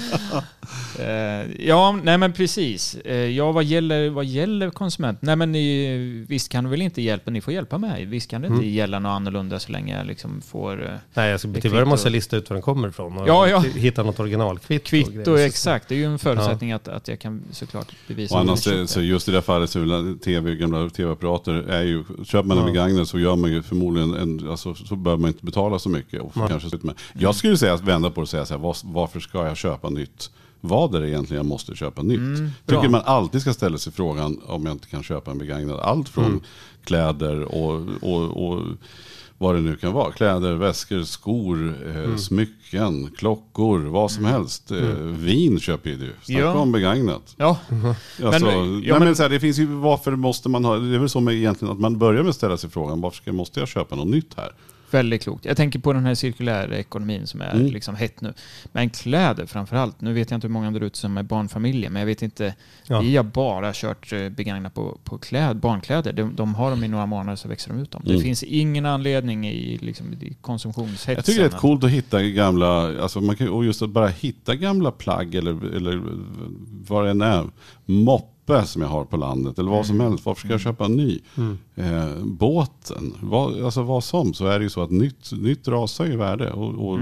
[1.00, 2.94] Eh, ja, nej men precis.
[2.94, 5.18] Eh, ja, vad gäller, vad gäller konsument?
[5.22, 8.04] Nej men ni, visst kan det väl inte hjälpa, ni får hjälpa mig.
[8.04, 8.74] Visst kan det inte Mm.
[8.74, 11.48] gälla något annorlunda så länge jag liksom får eh, Nej, jag ska,
[11.84, 11.90] kvitto.
[11.90, 13.18] måste jag lista ut var den kommer ifrån.
[13.18, 13.58] Och Ja, ja.
[13.58, 14.88] Hitta något originalkvitto.
[14.88, 15.88] kvitto, exakt.
[15.88, 18.86] Det är ju en förutsättning att, att jag kan såklart bevisa Och annars, köpte.
[18.86, 22.64] så just i det här fallet så TV, gamla tv-apparater är ju, köper man en
[22.66, 22.70] Ja.
[22.72, 26.20] begagnad så gör man ju förmodligen en, alltså, så bör man inte betala så mycket.
[26.20, 26.94] Och kanske, med.
[27.18, 29.56] Jag skulle säga att vända på det och säga så här, var, varför ska jag
[29.56, 30.30] köpa nytt?
[30.60, 32.18] vad är det egentligen jag måste köpa nytt?
[32.18, 35.80] Mm, Tycker man alltid ska ställa sig frågan om jag inte kan köpa en begagnad.
[35.80, 36.40] Allt från Mm.
[36.84, 38.62] kläder och, och, och
[39.38, 40.12] vad det nu kan vara.
[40.12, 42.18] Kläder, väskor, skor, eh, Mm.
[42.18, 44.70] smycken, klockor, vad som helst.
[44.70, 46.12] Eh, vin köper ju du.
[46.22, 46.54] Snacka Ja.
[46.54, 47.34] om begagnat.
[47.36, 47.58] Ja,
[48.24, 50.94] Alltså, Men, ja, men, men- så här, det finns ju, varför måste man ha, det
[50.94, 53.32] är väl så med egentligen att man börjar med att ställa sig frågan, varför ska,
[53.32, 54.52] måste jag köpa något nytt här?
[54.90, 55.44] Väldigt klokt.
[55.44, 57.66] Jag tänker på den här cirkulära ekonomin som är Mm.
[57.66, 58.34] liksom hett nu.
[58.72, 60.00] Men kläder framför allt.
[60.00, 62.54] Nu vet jag inte hur många där ute som är barnfamiljer, men jag vet inte.
[62.86, 63.00] Ja.
[63.00, 66.12] Vi har bara kört eh, begagnat på, på kläd, barnkläder.
[66.12, 68.02] De, de har dem i några månader så växer de ut dem.
[68.04, 68.22] Det Mm.
[68.22, 71.14] finns ingen anledning i, liksom, i konsumtionshetsen.
[71.14, 73.90] Jag tycker det är rätt coolt att hitta gamla, alltså man kan, och just att
[73.90, 76.02] bara hitta gamla plagg eller, eller
[76.88, 77.44] vad det än är.
[78.48, 80.26] Moppe som jag har på landet eller vad som helst.
[80.26, 81.20] Varför ska jag köpa en ny?
[81.76, 84.34] Eh, båten, vad, alltså vad som.
[84.34, 86.50] Så är det ju så att nytt, nytt rasar i värde.
[86.50, 87.00] Och, och,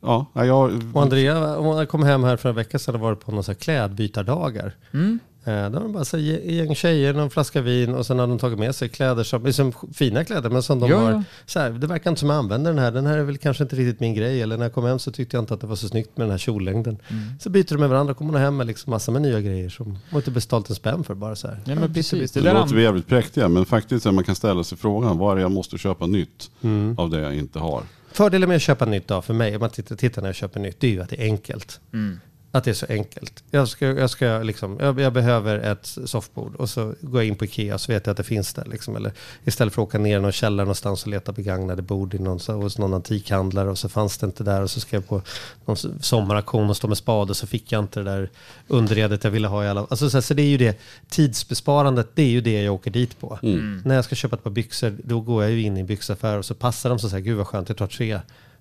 [0.00, 3.32] ja, jag, Och Andrea hon kom hem här för en vecka sedan och varit på
[3.32, 4.72] några klädbytardagar.
[4.92, 5.18] Mm.
[5.48, 8.38] Eh, Då var det bara så gäng tjejer, någon flaska vin och sen hade de
[8.38, 11.22] tagit med sig kläder som, liksom fina kläder men som de Ja, har, ja.
[11.46, 13.62] så här, det verkar inte som jag använder den här, den här är väl kanske
[13.62, 15.66] inte riktigt min grej eller när jag kom hem så tyckte jag inte att det
[15.66, 16.98] var så snyggt med den här kjollängden.
[17.08, 17.22] Mm.
[17.40, 19.68] Så byter de med varandra och kommer de hem med liksom massor med nya grejer
[19.68, 21.60] som de inte beställt en spänn för bara så här.
[21.64, 22.32] Nej, men precis.
[22.32, 25.18] Det det där låter an- jävligt präktiga men faktiskt så man kan ställa sig frågan,
[25.18, 26.98] vad är det jag måste köpa nytt Mm.
[26.98, 27.82] av det jag inte har?
[28.12, 30.60] Fördelen med att köpa nytt då för mig, om man tittar, tittar när jag köper
[30.60, 31.80] nytt, det är ju att det är enkelt.
[31.92, 32.20] Mm.
[32.52, 33.44] Att det är så enkelt.
[33.50, 37.34] Jag, ska, jag, ska liksom, jag, jag behöver ett soffbord och så går jag in
[37.36, 38.64] på Ikea så vet jag att det finns där.
[38.64, 38.96] Liksom.
[38.96, 39.12] Eller
[39.44, 42.38] istället för att åka ner i någon källare någonstans och leta begagnade bord i någon,
[42.62, 45.22] hos någon antikhandlare och så fanns det inte där och så skrev jag på
[45.64, 48.30] någon s- sommaraktion och stå med spade och så fick jag inte det där
[48.68, 50.78] underredet jag ville ha i alla alltså, så, så det är ju det,
[51.08, 53.38] tidsbesparandet, det är ju det jag åker dit på.
[53.84, 56.38] När jag ska köpa ett par byxor, då går jag ju in i en byxaffär
[56.38, 58.20] och så passar de så säger gud vad skönt, jag tar tre.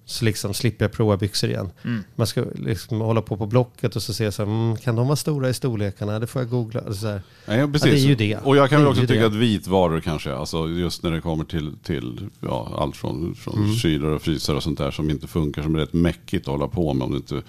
[0.10, 1.70] Så liksom slipper jag prova byxor igen.
[2.16, 5.08] Man ska liksom hålla på på Blocket och så se så här, mm, kan de
[5.08, 6.20] vara stora i storlekarna?
[6.20, 6.80] Det får jag googla.
[6.80, 7.22] Alltså så här.
[7.46, 7.86] Nej, precis.
[7.86, 8.38] Ja, det är ju det.
[8.38, 9.26] Och jag kan väl också tycka det.
[9.26, 13.76] att vitvaror kanske, alltså just när det kommer till, till ja, allt från, från Mm.
[13.76, 16.68] kylar och frysar och sånt där som inte funkar, som är rätt mäckigt att hålla
[16.68, 17.42] på med om det inte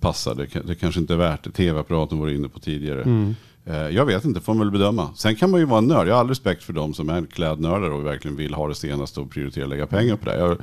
[0.00, 0.34] passar.
[0.34, 1.50] Det, det kanske inte är värt det.
[1.50, 3.02] Tv-apparaten var du inne på tidigare.
[3.02, 3.34] Mm.
[3.64, 5.10] Eh, Jag vet inte, får man väl bedöma.
[5.14, 6.08] Sen kan man ju vara en nörd.
[6.08, 9.20] Jag har all respekt för de som är klädnördar och verkligen vill ha det senaste
[9.20, 10.38] och prioritera lägga pengar på det.
[10.38, 10.58] Jag har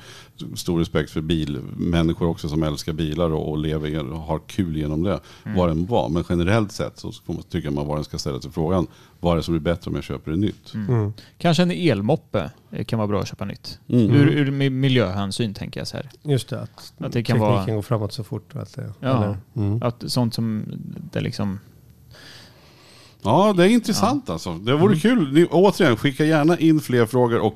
[0.55, 5.03] stor respekt för bilmänniskor också som älskar bilar och, och lever och har kul genom
[5.03, 5.19] det.
[5.55, 6.09] Vad den var.
[6.09, 8.87] Men generellt sett så får man, tycker man var den ska ställa sig frågan.
[9.19, 10.73] Vad är det som blir bättre om jag köper det nytt?
[10.73, 11.13] Mm.
[11.37, 13.79] Kanske en elmoppe eh, kan vara bra att köpa nytt.
[13.89, 14.11] Mm.
[14.11, 16.09] Ur, ur mi- miljöhänsyn tänker jag så här.
[16.23, 18.55] Just det, att, Att det kan tekniken vara- går framåt så fort.
[18.55, 19.07] Att det, Ja.
[19.23, 19.83] eller, mm.
[19.83, 20.63] Att sånt som
[21.11, 21.59] det liksom...
[23.23, 24.53] Ja, det är intressant alltså.
[24.55, 24.99] Det vore Mm.
[24.99, 25.33] kul.
[25.33, 27.55] Ni, återigen, skicka gärna in fler frågor och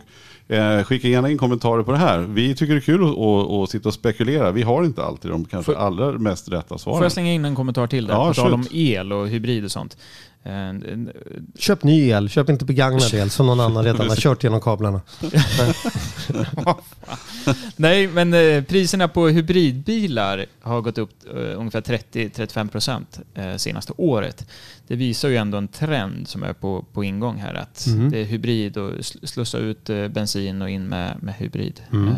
[0.54, 2.20] eh, skicka gärna in kommentarer på det här.
[2.20, 4.52] Vi tycker det är kul att, att, att sitta och spekulera.
[4.52, 6.98] Vi har inte alltid de kanske Får- allra mest rätta svaren.
[6.98, 8.14] Får jag slänga in en kommentar till där?
[8.14, 9.98] Ja, på tal om el och hybrid och sånt.
[10.46, 11.12] Eh, en-
[11.60, 15.02] Köp ny el, köp inte begagnad el som någon annan redan har kört genom kablarna.
[17.76, 23.94] Nej, men eh, priserna på hybridbilar har gått upp eh, ungefär 30-35 procent eh, senaste
[23.98, 24.46] året.
[24.88, 28.12] Det visar ju ändå en trend som är på, på ingång här, att Mhm.
[28.12, 31.82] det är hybrid och sl- slussa ut eh, bensin och in med, med hybrid.
[31.92, 32.08] Mm.
[32.08, 32.14] Eh,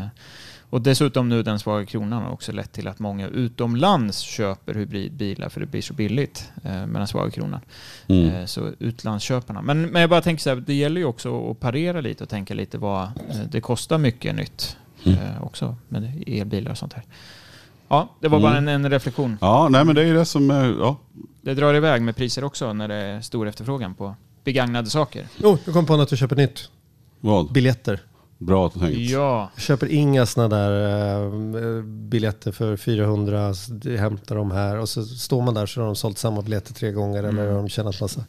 [0.69, 5.49] och dessutom nu den svaga kronan har också lett till att många utomlands köper hybridbilar
[5.49, 7.59] för det blir så billigt eh, med den svaga kronan.
[8.07, 8.47] Mm.
[8.47, 9.61] Så utlandsköparna.
[9.61, 12.29] Men, men jag bara tänker så här, det gäller ju också att parera lite och
[12.29, 13.09] tänka lite vad
[13.51, 15.17] det kostar mycket nytt Mm.
[15.41, 17.03] också med elbilar och sånt här.
[17.87, 18.85] Ja, det var bara en, Mm.
[18.85, 19.37] en reflektion.
[19.41, 20.97] Ja, nej men det är det som är, ja.
[21.45, 25.27] Det drar iväg med priser också när det är stor efterfrågan på begagnade saker.
[25.43, 26.69] Oh, jag kom på något att köpa nytt.
[27.19, 27.51] Vad?
[27.51, 27.99] Biljetter.
[28.37, 28.97] Bra tänkt.
[29.09, 31.21] Ja, Jag köper inga sådana där
[31.77, 33.69] eh, biljetter för 400, s-
[33.99, 36.91] hämtar dem här och så står man där så har de sålt samma biljetter tre
[36.91, 38.25] gånger eller har de tjänat massa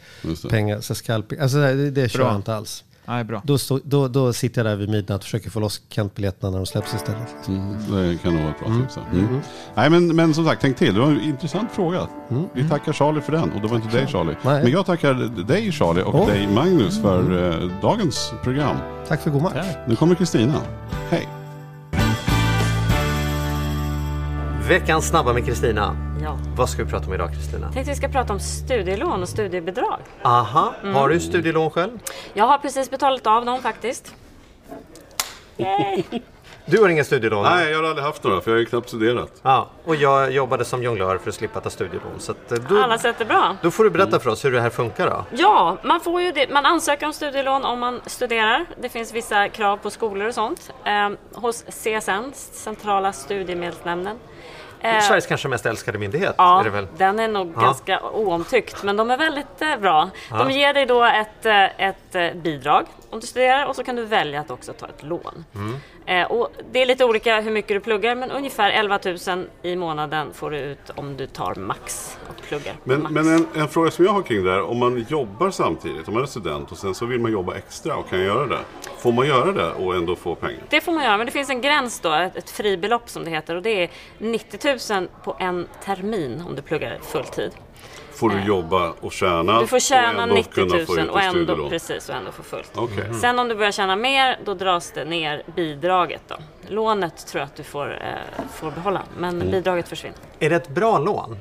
[0.49, 0.81] pengar.
[0.81, 1.39] Så scalping.
[1.39, 2.85] Alltså det, det kör jag inte alls.
[3.09, 3.43] Nej, bra.
[3.45, 6.57] Då, stå, då, då sitter jag där vid midnatt och försöker få loss Kent-biljetterna när
[6.59, 7.49] de släpps istället.
[7.49, 8.83] Mm, det kan nog vara ett bra Mm.
[8.83, 8.99] tips.
[9.13, 9.41] Mm.
[9.75, 10.95] Nej men, men som sagt, tänk till.
[10.95, 12.07] Det var en intressant fråga.
[12.31, 12.45] Mm.
[12.55, 14.37] Vi tackar Charlie för den och det var inte dig Charlie.
[14.43, 14.63] Nej.
[14.63, 15.15] Men jag tackar
[15.47, 16.27] dig Charlie och Åh.
[16.27, 18.77] dig Magnus för eh, dagens program.
[19.09, 19.53] Tack för god match.
[19.55, 19.77] Tack.
[19.89, 20.55] Nu kommer Kristina.
[21.11, 21.29] Hej!
[24.69, 25.97] Veckans snabba med Kristina.
[26.27, 26.39] Ja.
[26.57, 27.73] Vad ska vi prata om idag Kristina?
[27.73, 30.01] Tänkte vi ska prata om studielån och studiebidrag.
[30.23, 31.99] Aha, har du studielån själv?
[32.35, 34.15] Jag har precis betalat av dem faktiskt.
[36.69, 37.43] Du har inga studielån?
[37.45, 39.31] Nej, jag har aldrig haft några för jag har ju knappt studerat.
[39.43, 42.13] Ja, och jag jobbade som jonglör för att slippa ta studielån.
[42.19, 43.57] Så att, eh, då, Alla sätt är bra.
[43.63, 45.25] då får du berätta för oss hur det här funkar då.
[45.31, 48.67] Ja, man, får ju det, man ansöker om studielån om man studerar.
[48.81, 50.73] Det finns vissa krav på skolor och sånt.
[50.85, 54.17] Eh, hos CSN, Centrala studiemedelsnämnden,
[54.81, 56.35] Eh, Sveriges kanske mest älskade myndighet.
[56.39, 56.87] Ja, Är det väl?
[56.97, 57.61] den är nog Ja.
[57.61, 60.11] ganska oomtyckt, men de är väldigt eh, bra.
[60.31, 62.87] De ger dig då ett, eh, ett eh, bidrag
[63.17, 65.45] om du studerar och så kan du välja att också ta ett lån.
[65.55, 65.75] Mm.
[66.07, 69.77] Eh, och det är lite olika hur mycket du pluggar, men ungefär 11 000 i
[69.77, 73.15] månaden får du ut om du tar max och pluggar Men, max.
[73.15, 76.15] men en, en fråga som jag har kring det här, om man jobbar samtidigt, om
[76.15, 78.59] man är student och sen så vill man jobba extra och kan göra det.
[78.99, 80.63] Får man göra det och ändå få pengar?
[80.69, 83.31] Det får man göra, men det finns en gräns då, ett, ett fribelopp som det
[83.31, 87.53] heter och det är 90 000 på en termin om du pluggar fulltid.
[88.17, 89.61] Får du jobba och tjäna Eh.
[89.61, 92.33] Du får tjäna och ändå 90 kunna få 000 ut och ändå, precis, och ändå
[92.33, 92.71] få fullt.
[92.75, 93.15] Okej.
[93.21, 96.35] Sen om du börjar tjäna mer, då dras det ner bidraget då.
[96.69, 99.51] Lånet tror jag att du får, eh, får behålla, men Mm.
[99.51, 100.17] bidraget försvinner.
[100.39, 101.39] Är det ett bra lån?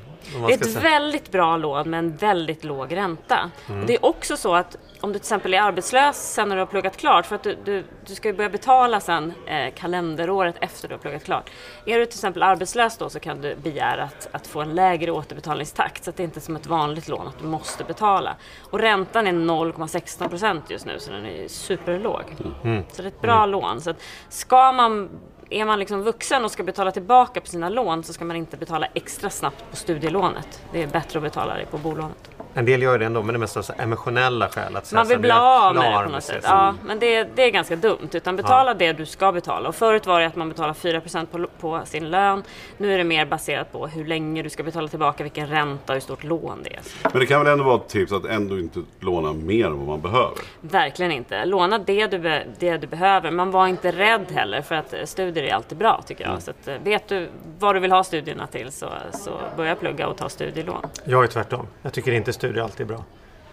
[0.48, 0.80] Det är ett säga.
[0.80, 3.52] väldigt bra lån med en väldigt låg ränta.
[3.70, 3.86] Mm.
[3.86, 6.66] Det är också så att om du till exempel är arbetslös sen när du har
[6.66, 10.88] pluggat klart, för att du, du, du ska ju börja betala sen eh, kalenderåret efter
[10.88, 11.50] du har pluggat klart.
[11.86, 15.12] Är du till exempel arbetslös då så kan du begära att, att få en lägre
[15.12, 18.36] återbetalningstakt så att det inte är som ett vanligt lån att du måste betala.
[18.72, 22.24] Och räntan är 0,16 procent just nu så den är superlåg.
[22.64, 22.84] Mm.
[22.92, 23.82] Så det är ett bra lån.
[23.82, 25.10] Så att ska man
[25.50, 28.58] är man liksom vuxen och ska betala tillbaka på sina lån så ska man inte
[28.58, 30.62] betala extra snabbt på studielånet.
[30.72, 32.35] Det är bättre att betala det på bolånet.
[32.58, 34.76] En del gör det ändå, men det är mest av emotionella skäl.
[34.76, 36.44] Att säga Man vill bli av med det på något sätt.
[36.44, 38.10] Ja, men det, det är ganska dumt.
[38.14, 39.70] Utan betala det du ska betala.
[39.70, 42.44] Och förut var det att man betalade 4% på, på sin lön.
[42.78, 45.94] Nu är det mer baserat på hur länge du ska betala tillbaka, vilken ränta och
[45.94, 46.82] hur stort lån det är.
[47.12, 49.88] Men det kan väl ändå vara ett tips att ändå inte låna mer än vad
[49.88, 50.38] man behöver?
[50.62, 51.46] Verkligen inte.
[51.46, 53.32] Låna det du, be, det du behöver.
[53.32, 56.42] Man var inte rädd heller för att studier är alltid bra tycker jag.
[56.42, 57.30] Så att, eh, vet du
[57.60, 60.82] vad du vill ha studierna till så, så börja plugga och ta studielån.
[61.04, 61.68] Jag är tvärtom.
[61.82, 63.04] Jag tycker inte studier alltid är bra.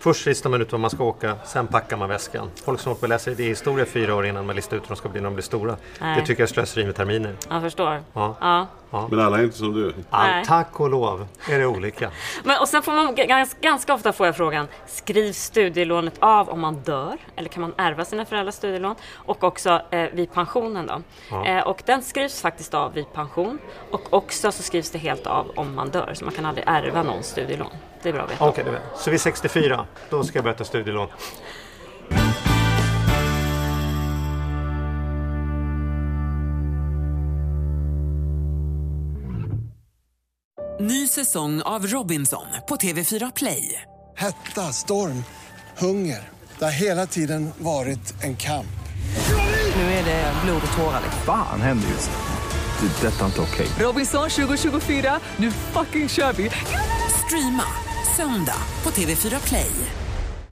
[0.02, 2.50] Först listar man ut var man ska åka, sen packar man väskan.
[2.64, 5.08] Folk som åker och läser idéhistoria fyra år innan man listar ut hur de ska
[5.08, 5.76] bli när de blir stora.
[6.00, 6.20] Nej.
[6.20, 7.34] Det tycker jag är slöseri med terminer.
[7.50, 8.02] Jag förstår.
[8.12, 8.36] Ja.
[8.40, 9.08] Ja.
[9.10, 9.94] Men alla är inte som du.
[10.10, 12.10] All, tack och lov är det olika.
[12.44, 16.60] Men, och sen får man ganska, ganska ofta får jag frågan, skrivs studielånet av om
[16.60, 17.16] man dör?
[17.36, 18.94] Eller kan man ärva sina föräldrars studielån?
[19.14, 21.02] Och också eh, vid pensionen då.
[21.30, 21.46] Ja.
[21.46, 23.58] Eh, och den skrivs faktiskt av vid pension.
[23.90, 26.14] Och också så skrivs det helt av om man dör.
[26.14, 27.70] Så man kan aldrig ärva någons studielån.
[28.02, 28.48] Det är bra att veta.
[28.48, 28.82] Okej, jag.
[28.96, 31.08] Så vid 64, då ska jag börja ta studielån.
[40.80, 43.82] Ny säsong av Robinson på TV4 Play.
[44.16, 45.24] Hetta, storm,
[45.78, 46.28] hunger.
[46.58, 48.66] Det har hela tiden varit en kamp.
[49.76, 51.00] Nu är det blod och tårar.
[51.26, 52.32] Fan händer just nu.
[52.82, 53.06] Det.
[53.06, 53.66] är Detta är inte okej.
[53.78, 56.50] Robinson 2024, nu fucking kör vi!
[57.26, 57.64] Streama
[58.16, 60.01] söndag på TV4 Play.